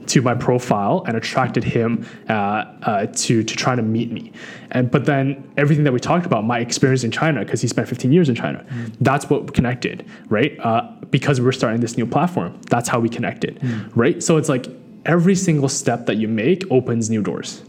to 0.08 0.22
my 0.22 0.34
profile 0.34 1.04
and 1.08 1.18
attracted 1.18 1.64
him 1.64 2.08
uh, 2.30 2.34
uh, 2.34 3.06
to 3.08 3.44
to 3.44 3.56
try 3.56 3.76
to 3.76 3.82
meet 3.82 4.12
me. 4.12 4.32
And 4.72 4.92
but 4.92 5.06
then 5.06 5.50
everything 5.58 5.84
that 5.86 5.94
we 5.94 6.00
talked 6.00 6.26
about, 6.26 6.44
my 6.44 6.60
experience 6.60 7.04
in 7.04 7.12
China, 7.12 7.44
because 7.44 7.62
he 7.62 7.68
spent 7.68 7.88
15 7.88 8.12
years 8.12 8.30
in 8.30 8.36
China, 8.36 8.66
that's 9.02 9.30
what 9.30 9.54
connected, 9.54 10.06
right? 10.30 10.58
Uh, 10.60 10.92
because 11.12 11.40
we're 11.40 11.52
starting 11.52 11.82
this 11.82 11.98
new 11.98 12.06
platform, 12.06 12.60
that's 12.70 12.90
how 12.90 13.00
we 13.00 13.10
connected, 13.10 13.60
right? 13.96 14.22
So 14.22 14.38
it's 14.38 14.50
like 14.50 14.68
every 15.06 15.36
single 15.36 15.70
step 15.70 16.06
that 16.08 16.16
you 16.18 16.28
make 16.28 16.64
opens 16.72 17.10
new 17.10 17.22
doors. 17.22 17.64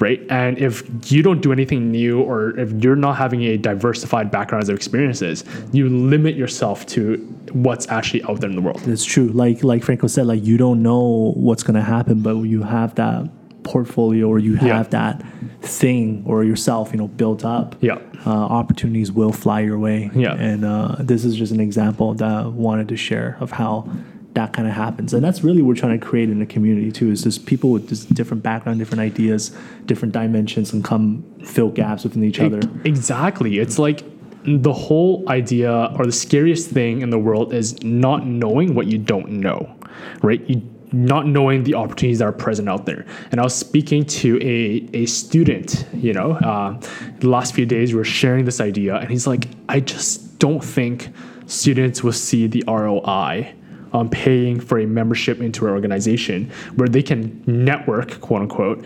Right. 0.00 0.20
And 0.30 0.58
if 0.58 0.82
you 1.12 1.22
don't 1.22 1.40
do 1.42 1.52
anything 1.52 1.90
new 1.90 2.20
or 2.22 2.58
if 2.58 2.72
you're 2.82 2.96
not 2.96 3.16
having 3.18 3.42
a 3.42 3.56
diversified 3.58 4.30
background 4.30 4.62
of 4.68 4.74
experiences, 4.74 5.44
you 5.72 5.88
limit 5.88 6.36
yourself 6.36 6.86
to 6.86 7.16
what's 7.52 7.86
actually 7.88 8.22
out 8.24 8.40
there 8.40 8.48
in 8.50 8.56
the 8.56 8.62
world. 8.62 8.80
It's 8.88 9.04
true. 9.04 9.28
Like 9.28 9.62
like 9.62 9.82
Franco 9.84 10.06
said, 10.06 10.26
like 10.26 10.42
you 10.42 10.56
don't 10.56 10.82
know 10.82 11.32
what's 11.36 11.62
gonna 11.62 11.82
happen, 11.82 12.20
but 12.22 12.36
you 12.38 12.62
have 12.62 12.94
that 12.94 13.28
portfolio 13.62 14.26
or 14.26 14.38
you 14.38 14.54
have 14.56 14.86
Yeah. 14.86 14.98
that 14.98 15.22
thing 15.60 16.22
or 16.26 16.44
yourself, 16.44 16.92
you 16.92 16.98
know, 16.98 17.08
built 17.08 17.44
up. 17.44 17.76
Yeah. 17.80 17.98
Uh, 18.26 18.30
opportunities 18.30 19.12
will 19.12 19.32
fly 19.32 19.60
your 19.60 19.78
way. 19.78 20.10
Yeah. 20.14 20.34
And 20.34 20.64
uh, 20.64 20.96
this 20.98 21.24
is 21.26 21.36
just 21.36 21.52
an 21.52 21.60
example 21.60 22.14
that 22.14 22.26
I 22.44 22.46
wanted 22.46 22.88
to 22.88 22.96
share 22.96 23.36
of 23.40 23.50
how 23.52 23.86
that 24.34 24.52
kind 24.52 24.68
of 24.68 24.74
happens. 24.74 25.12
And 25.12 25.24
that's 25.24 25.42
really 25.42 25.62
what 25.62 25.68
we're 25.68 25.80
trying 25.80 25.98
to 25.98 26.06
create 26.06 26.30
in 26.30 26.38
the 26.38 26.46
community 26.46 26.92
too, 26.92 27.10
is 27.10 27.22
just 27.22 27.46
people 27.46 27.70
with 27.70 27.88
just 27.88 28.12
different 28.14 28.42
background, 28.42 28.78
different 28.78 29.00
ideas, 29.00 29.56
different 29.86 30.12
dimensions 30.14 30.72
and 30.72 30.84
come 30.84 31.24
fill 31.44 31.70
gaps 31.70 32.04
within 32.04 32.22
each 32.24 32.40
other. 32.40 32.60
Exactly. 32.84 33.58
It's 33.58 33.78
like 33.78 34.04
the 34.44 34.72
whole 34.72 35.28
idea 35.28 35.92
or 35.96 36.06
the 36.06 36.12
scariest 36.12 36.70
thing 36.70 37.02
in 37.02 37.10
the 37.10 37.18
world 37.18 37.52
is 37.52 37.82
not 37.82 38.26
knowing 38.26 38.74
what 38.74 38.86
you 38.86 38.98
don't 38.98 39.30
know, 39.30 39.76
right? 40.22 40.40
You 40.48 40.62
not 40.92 41.26
knowing 41.26 41.62
the 41.62 41.74
opportunities 41.74 42.18
that 42.18 42.24
are 42.24 42.32
present 42.32 42.68
out 42.68 42.84
there. 42.84 43.06
And 43.30 43.40
I 43.40 43.44
was 43.44 43.54
speaking 43.54 44.04
to 44.06 44.38
a, 44.42 44.88
a 44.92 45.06
student, 45.06 45.86
you 45.94 46.12
know, 46.12 46.32
uh, 46.32 46.80
the 47.20 47.28
last 47.28 47.54
few 47.54 47.64
days 47.64 47.92
we 47.92 47.98
were 47.98 48.04
sharing 48.04 48.44
this 48.44 48.60
idea, 48.60 48.96
and 48.96 49.08
he's 49.08 49.26
like, 49.26 49.46
I 49.68 49.80
just 49.80 50.38
don't 50.38 50.64
think 50.64 51.08
students 51.46 52.02
will 52.02 52.12
see 52.12 52.46
the 52.46 52.64
ROI 52.66 53.54
on 53.92 54.08
paying 54.08 54.60
for 54.60 54.78
a 54.78 54.86
membership 54.86 55.40
into 55.40 55.66
our 55.66 55.72
organization 55.72 56.50
where 56.76 56.88
they 56.88 57.02
can 57.02 57.42
network, 57.46 58.20
quote 58.20 58.42
unquote, 58.42 58.84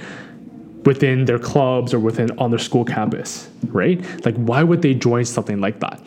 within 0.85 1.25
their 1.25 1.39
clubs 1.39 1.95
or 1.95 1.99
within 1.99 2.31
on 2.39 2.51
their 2.51 2.59
school 2.59 2.85
campus, 2.85 3.49
right? 3.69 4.03
Like, 4.25 4.37
why 4.37 4.63
would 4.63 4.83
they 4.83 4.95
join 4.95 5.25
something 5.25 5.61
like 5.61 5.81
that? 5.81 6.01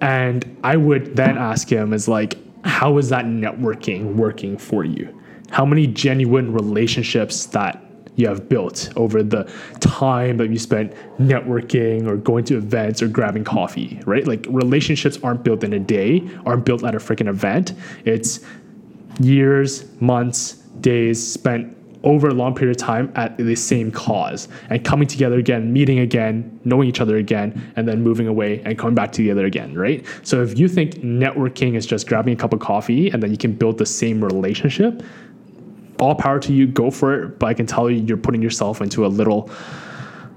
And 0.00 0.56
I 0.64 0.76
would 0.76 1.16
then 1.16 1.38
ask 1.38 1.70
him, 1.70 1.92
is 1.92 2.08
like, 2.08 2.36
how 2.64 2.98
is 2.98 3.10
that 3.10 3.26
networking 3.26 4.14
working 4.16 4.58
for 4.58 4.84
you? 4.84 5.20
How 5.50 5.64
many 5.64 5.86
genuine 5.86 6.52
relationships 6.52 7.46
that 7.46 7.83
you 8.16 8.28
have 8.28 8.48
built 8.48 8.90
over 8.96 9.22
the 9.22 9.50
time 9.80 10.36
that 10.36 10.50
you 10.50 10.58
spent 10.58 10.92
networking 11.18 12.06
or 12.06 12.16
going 12.16 12.44
to 12.44 12.56
events 12.56 13.02
or 13.02 13.08
grabbing 13.08 13.44
coffee, 13.44 14.00
right? 14.06 14.26
Like 14.26 14.46
relationships 14.48 15.18
aren't 15.22 15.42
built 15.42 15.64
in 15.64 15.72
a 15.72 15.80
day, 15.80 16.28
aren't 16.46 16.64
built 16.64 16.84
at 16.84 16.94
a 16.94 16.98
freaking 16.98 17.28
event. 17.28 17.72
It's 18.04 18.40
years, 19.20 19.84
months, 20.00 20.54
days 20.80 21.24
spent 21.32 21.76
over 22.04 22.28
a 22.28 22.34
long 22.34 22.54
period 22.54 22.76
of 22.76 22.86
time 22.86 23.10
at 23.16 23.36
the 23.38 23.56
same 23.56 23.90
cause 23.90 24.48
and 24.68 24.84
coming 24.84 25.08
together 25.08 25.38
again, 25.38 25.72
meeting 25.72 26.00
again, 26.00 26.60
knowing 26.64 26.86
each 26.86 27.00
other 27.00 27.16
again, 27.16 27.72
and 27.76 27.88
then 27.88 28.02
moving 28.02 28.28
away 28.28 28.60
and 28.64 28.78
coming 28.78 28.94
back 28.94 29.10
together 29.10 29.46
again, 29.46 29.74
right? 29.74 30.04
So 30.22 30.42
if 30.42 30.58
you 30.58 30.68
think 30.68 30.96
networking 30.96 31.74
is 31.74 31.86
just 31.86 32.06
grabbing 32.06 32.34
a 32.34 32.36
cup 32.36 32.52
of 32.52 32.60
coffee 32.60 33.08
and 33.10 33.22
then 33.22 33.30
you 33.30 33.38
can 33.38 33.52
build 33.52 33.78
the 33.78 33.86
same 33.86 34.22
relationship, 34.22 35.02
all 35.98 36.14
power 36.14 36.38
to 36.40 36.52
you, 36.52 36.66
go 36.66 36.90
for 36.90 37.22
it. 37.24 37.38
But 37.38 37.46
I 37.46 37.54
can 37.54 37.66
tell 37.66 37.90
you, 37.90 38.02
you're 38.02 38.16
putting 38.16 38.42
yourself 38.42 38.80
into 38.80 39.06
a 39.06 39.08
little 39.08 39.50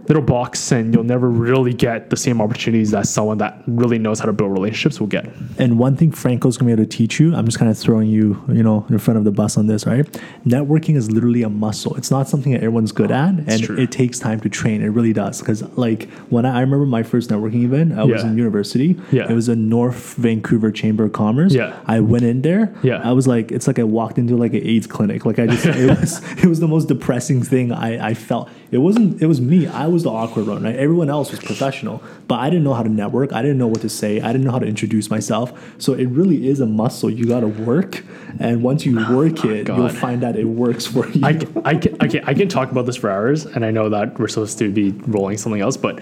little 0.07 0.23
box 0.23 0.71
and 0.71 0.93
you'll 0.93 1.03
never 1.03 1.29
really 1.29 1.73
get 1.73 2.09
the 2.09 2.17
same 2.17 2.41
opportunities 2.41 2.91
that 2.91 3.07
someone 3.07 3.37
that 3.39 3.61
really 3.67 3.99
knows 3.99 4.19
how 4.19 4.25
to 4.25 4.33
build 4.33 4.51
relationships 4.51 4.99
will 4.99 5.07
get. 5.07 5.25
And 5.57 5.79
one 5.79 5.95
thing 5.95 6.11
Franco's 6.11 6.57
gonna 6.57 6.67
be 6.67 6.73
able 6.73 6.89
to 6.89 6.97
teach 6.97 7.19
you, 7.19 7.35
I'm 7.35 7.45
just 7.45 7.59
kind 7.59 7.69
of 7.69 7.77
throwing 7.77 8.09
you, 8.09 8.43
you 8.47 8.63
know, 8.63 8.85
in 8.89 8.97
front 8.99 9.17
of 9.17 9.23
the 9.23 9.31
bus 9.31 9.57
on 9.57 9.67
this, 9.67 9.85
right? 9.85 10.05
Networking 10.45 10.95
is 10.95 11.11
literally 11.11 11.43
a 11.43 11.49
muscle. 11.49 11.95
It's 11.95 12.11
not 12.11 12.27
something 12.27 12.51
that 12.53 12.59
everyone's 12.59 12.91
good 12.91 13.11
at, 13.11 13.35
and 13.47 13.63
true. 13.63 13.77
it 13.77 13.91
takes 13.91 14.19
time 14.19 14.39
to 14.41 14.49
train. 14.49 14.81
It 14.81 14.89
really 14.89 15.13
does. 15.13 15.39
Because 15.39 15.61
like 15.77 16.09
when 16.29 16.45
I, 16.45 16.57
I 16.57 16.61
remember 16.61 16.85
my 16.85 17.03
first 17.03 17.29
networking 17.29 17.63
event, 17.63 17.97
I 17.97 18.03
was 18.03 18.23
in 18.23 18.37
university. 18.37 18.99
Yeah. 19.11 19.29
It 19.29 19.33
was 19.33 19.49
a 19.49 19.55
North 19.55 20.15
Vancouver 20.15 20.71
Chamber 20.71 21.05
of 21.05 21.13
Commerce. 21.13 21.53
Yeah. 21.53 21.77
I 21.85 21.99
went 21.99 22.23
in 22.23 22.41
there. 22.41 22.73
Yeah. 22.83 23.01
I 23.03 23.11
was 23.11 23.27
like, 23.27 23.51
it's 23.51 23.67
like 23.67 23.79
I 23.79 23.83
walked 23.83 24.17
into 24.17 24.35
like 24.35 24.53
an 24.53 24.65
AIDS 24.65 24.87
clinic. 24.87 25.25
Like 25.25 25.39
I 25.39 25.47
just, 25.47 25.65
it 25.65 25.89
was, 25.89 26.23
it 26.43 26.45
was 26.45 26.59
the 26.59 26.67
most 26.67 26.87
depressing 26.87 27.43
thing 27.43 27.71
I, 27.71 28.09
I 28.09 28.13
felt. 28.13 28.49
It 28.71 28.79
wasn't, 28.79 29.21
it 29.21 29.27
was 29.27 29.39
me. 29.39 29.67
I 29.67 29.87
was 29.87 29.96
the 30.03 30.09
awkward 30.09 30.47
one, 30.47 30.63
right? 30.63 30.75
Everyone 30.75 31.09
else 31.09 31.31
was 31.31 31.39
professional, 31.39 32.01
but 32.27 32.39
I 32.39 32.49
didn't 32.49 32.63
know 32.63 32.73
how 32.73 32.83
to 32.83 32.89
network. 32.89 33.33
I 33.33 33.41
didn't 33.41 33.57
know 33.57 33.67
what 33.67 33.81
to 33.81 33.89
say. 33.89 34.21
I 34.21 34.31
didn't 34.31 34.45
know 34.45 34.51
how 34.51 34.59
to 34.59 34.65
introduce 34.65 35.09
myself. 35.09 35.51
So 35.77 35.93
it 35.93 36.05
really 36.07 36.47
is 36.47 36.59
a 36.59 36.65
muscle. 36.65 37.09
You 37.09 37.25
got 37.25 37.41
to 37.41 37.47
work. 37.47 38.03
And 38.39 38.63
once 38.63 38.85
you 38.85 38.99
oh 38.99 39.15
work 39.15 39.43
it, 39.45 39.67
you'll 39.67 39.89
find 39.89 40.21
that 40.23 40.35
it 40.35 40.45
works 40.45 40.85
for 40.85 41.07
you. 41.09 41.25
I, 41.25 41.29
I, 41.65 41.75
can, 41.75 41.97
I, 41.99 42.07
can, 42.07 42.23
I 42.25 42.33
can 42.33 42.47
talk 42.47 42.71
about 42.71 42.85
this 42.85 42.95
for 42.95 43.09
hours, 43.09 43.45
and 43.45 43.65
I 43.65 43.71
know 43.71 43.89
that 43.89 44.19
we're 44.19 44.27
supposed 44.27 44.57
to 44.59 44.71
be 44.71 44.91
rolling 45.07 45.37
something 45.37 45.61
else, 45.61 45.77
but 45.77 45.99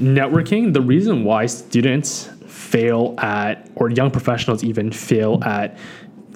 networking, 0.00 0.72
the 0.72 0.80
reason 0.80 1.24
why 1.24 1.46
students 1.46 2.28
fail 2.46 3.14
at, 3.18 3.68
or 3.74 3.90
young 3.90 4.10
professionals 4.10 4.62
even 4.64 4.92
fail 4.92 5.42
at 5.44 5.76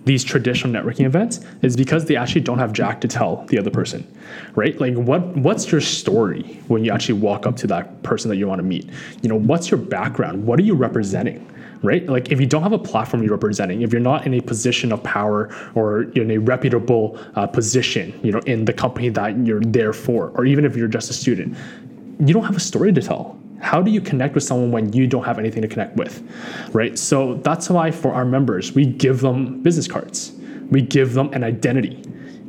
these 0.04 0.22
traditional 0.22 0.72
networking 0.72 1.06
events 1.06 1.40
is 1.62 1.76
because 1.76 2.04
they 2.04 2.16
actually 2.16 2.42
don't 2.42 2.58
have 2.58 2.72
jack 2.72 3.00
to 3.00 3.08
tell 3.08 3.44
the 3.46 3.58
other 3.58 3.70
person 3.70 4.06
right? 4.54 4.80
Like 4.80 4.94
what 4.94 5.22
what's 5.36 5.70
your 5.70 5.80
story 5.80 6.42
when 6.68 6.84
you 6.84 6.92
actually 6.92 7.20
walk 7.20 7.46
up 7.46 7.56
to 7.56 7.66
that 7.68 8.02
person 8.02 8.28
that 8.30 8.36
you 8.36 8.46
want 8.46 8.58
to 8.60 8.64
meet? 8.64 8.88
You 9.22 9.28
know 9.28 9.38
what's 9.38 9.70
your 9.70 9.78
background? 9.78 10.46
What 10.46 10.58
are 10.58 10.62
you 10.62 10.74
representing 10.74 11.50
right? 11.82 12.06
Like 12.06 12.32
if 12.32 12.40
you 12.40 12.46
don't 12.46 12.62
have 12.62 12.72
a 12.72 12.78
platform 12.78 13.22
you're 13.22 13.32
representing 13.32 13.82
if 13.82 13.92
you're 13.92 14.00
not 14.00 14.26
in 14.26 14.34
a 14.34 14.40
position 14.40 14.90
of 14.92 15.02
power 15.02 15.54
or 15.74 16.04
in 16.12 16.30
a 16.30 16.38
reputable 16.38 17.18
uh, 17.34 17.46
position 17.46 18.18
you 18.22 18.32
know 18.32 18.40
in 18.40 18.64
the 18.64 18.72
company 18.72 19.10
that 19.10 19.36
you're 19.46 19.60
there 19.60 19.92
for 19.92 20.30
or 20.34 20.46
even 20.46 20.64
if 20.64 20.76
you're 20.76 20.88
just 20.88 21.10
a 21.10 21.12
student 21.12 21.56
you 22.20 22.32
don't 22.32 22.44
have 22.44 22.56
a 22.56 22.60
story 22.60 22.92
to 22.92 23.02
tell 23.02 23.38
how 23.60 23.80
do 23.80 23.90
you 23.90 24.00
connect 24.00 24.34
with 24.34 24.44
someone 24.44 24.70
when 24.70 24.92
you 24.92 25.06
don't 25.06 25.24
have 25.24 25.38
anything 25.38 25.62
to 25.62 25.68
connect 25.68 25.96
with 25.96 26.22
right? 26.72 26.98
So 26.98 27.34
that's 27.36 27.70
why 27.70 27.90
for 27.90 28.12
our 28.12 28.24
members 28.24 28.72
we 28.72 28.86
give 28.86 29.20
them 29.20 29.62
business 29.62 29.88
cards. 29.88 30.32
We 30.70 30.82
give 30.82 31.14
them 31.14 31.32
an 31.32 31.44
identity 31.44 32.02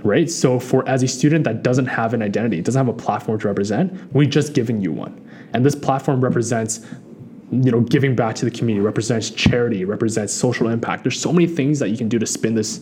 right? 0.03 0.29
So 0.29 0.59
for 0.59 0.87
as 0.87 1.01
a 1.01 1.07
student 1.07 1.45
that 1.45 1.63
doesn't 1.63 1.87
have 1.87 2.13
an 2.13 2.21
identity 2.21 2.61
doesn't 2.61 2.85
have 2.85 2.93
a 2.93 2.97
platform 2.97 3.39
to 3.39 3.47
represent 3.47 4.13
we're 4.13 4.29
just 4.29 4.53
giving 4.53 4.81
you 4.81 4.91
one. 4.91 5.21
And 5.53 5.65
this 5.65 5.75
platform 5.75 6.21
represents 6.21 6.85
you 7.51 7.71
know 7.71 7.81
giving 7.81 8.15
back 8.15 8.35
to 8.35 8.45
the 8.45 8.51
community 8.51 8.83
represents 8.83 9.29
charity 9.29 9.85
represents 9.85 10.33
social 10.33 10.67
impact 10.67 11.03
there's 11.03 11.19
so 11.19 11.31
many 11.31 11.45
things 11.45 11.77
that 11.79 11.89
you 11.89 11.97
can 11.97 12.09
do 12.09 12.17
to 12.17 12.25
spin 12.25 12.55
this 12.55 12.81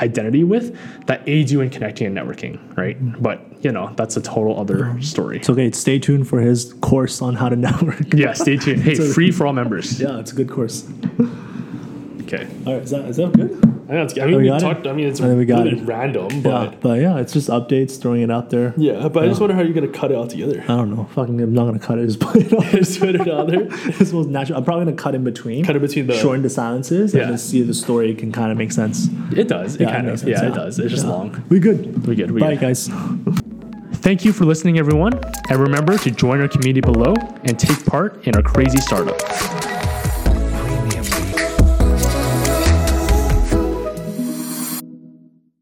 identity 0.00 0.42
with 0.42 0.76
that 1.06 1.22
aids 1.28 1.52
you 1.52 1.60
in 1.60 1.70
connecting 1.70 2.06
and 2.06 2.16
networking 2.16 2.58
right 2.76 3.02
mm-hmm. 3.02 3.22
but 3.22 3.40
you 3.62 3.70
know 3.70 3.92
that's 3.96 4.16
a 4.16 4.20
total 4.20 4.58
other 4.58 4.86
um, 4.86 5.02
story 5.02 5.36
it's 5.36 5.48
okay. 5.48 5.70
Stay 5.70 5.98
tuned 5.98 6.26
for 6.26 6.40
his 6.40 6.72
course 6.80 7.22
on 7.22 7.34
how 7.34 7.48
to 7.48 7.56
network. 7.68 8.12
yeah 8.12 8.32
stay 8.32 8.56
tuned 8.56 8.82
hey 8.82 8.94
free 9.12 9.30
for 9.30 9.46
all 9.46 9.52
members 9.52 10.00
Yeah, 10.00 10.18
it's 10.18 10.32
a 10.32 10.34
good 10.34 10.50
course. 10.50 10.88
okay 12.22 12.48
All 12.66 12.74
right, 12.74 12.82
is 12.82 12.90
that, 12.90 13.04
is 13.04 13.16
that 13.16 13.32
good? 13.32 13.69
I, 13.90 14.02
it's, 14.02 14.16
I 14.16 14.22
oh, 14.22 14.26
mean 14.26 14.36
we 14.36 14.42
we, 14.44 14.48
got 14.48 14.56
it? 14.58 14.60
talked 14.60 14.86
I 14.86 14.92
mean 14.92 15.08
it's 15.08 15.20
I 15.20 15.24
think 15.26 15.38
we 15.38 15.44
got 15.46 15.64
really 15.64 15.78
it. 15.80 15.84
random 15.84 16.30
Yeah, 16.30 16.40
but 16.42 16.80
but 16.80 17.00
yeah, 17.00 17.18
it's 17.18 17.32
just 17.32 17.48
updates, 17.48 18.00
throwing 18.00 18.22
it 18.22 18.30
out 18.30 18.50
there. 18.50 18.72
Yeah, 18.76 19.08
but 19.08 19.24
I 19.24 19.28
just 19.28 19.40
wonder 19.40 19.54
how 19.56 19.62
you're 19.62 19.72
gonna 19.74 19.88
cut 19.88 20.12
it 20.12 20.14
all 20.14 20.28
together. 20.28 20.62
I 20.62 20.66
don't 20.76 20.94
know. 20.94 21.04
Fucking, 21.14 21.40
I'm 21.40 21.52
not 21.52 21.64
gonna 21.64 21.78
cut 21.80 21.98
it. 21.98 22.06
Just 22.10 22.20
put 22.20 22.36
it 22.36 22.52
on. 22.52 22.62
Just 22.70 23.00
put 23.00 23.14
it 23.16 23.28
on 23.28 23.46
there. 23.48 23.64
This 23.98 24.12
was 24.12 24.26
natural. 24.28 24.58
I'm 24.58 24.64
probably 24.64 24.84
gonna 24.86 24.96
cut 24.96 25.14
in 25.14 25.24
between. 25.24 25.64
Cut 25.64 25.76
in 25.76 25.82
between 25.82 26.06
the- 26.06 26.16
shorten 26.16 26.42
the 26.42 26.50
silences 26.50 27.12
Yeah. 27.14 27.22
and 27.22 27.30
then 27.32 27.38
see 27.38 27.60
if 27.60 27.66
the 27.66 27.74
story 27.74 28.14
can 28.14 28.30
kind 28.32 28.52
of 28.52 28.58
make 28.58 28.72
sense. 28.72 29.08
it 29.36 29.48
does 29.48 29.74
it 29.74 29.80
Yeah, 29.82 29.90
kind 29.92 30.06
makes 30.06 30.22
of 30.22 30.28
sense, 30.28 30.40
yeah, 30.42 30.48
it 30.48 30.54
does 30.54 30.78
it's 30.78 30.90
just 30.90 31.04
Yeah. 31.06 31.10
long 31.12 31.42
We 31.48 31.58
good. 31.58 32.06
we 32.06 32.14
good 32.14 32.30
we 32.30 32.40
Bye, 32.40 32.54
good 32.54 32.60
guys. 32.60 32.88
thank 34.06 34.24
you 34.24 34.32
for 34.32 34.44
listening 34.44 34.78
everyone 34.78 35.12
and 35.50 35.58
remember 35.60 35.98
to 35.98 36.10
join 36.10 36.40
our 36.40 36.48
community 36.48 36.80
below 36.80 37.14
and 37.44 37.58
take 37.58 37.84
part 37.86 38.26
in 38.26 38.34
our 38.36 38.42
crazy 38.42 38.78
startup 38.78 39.18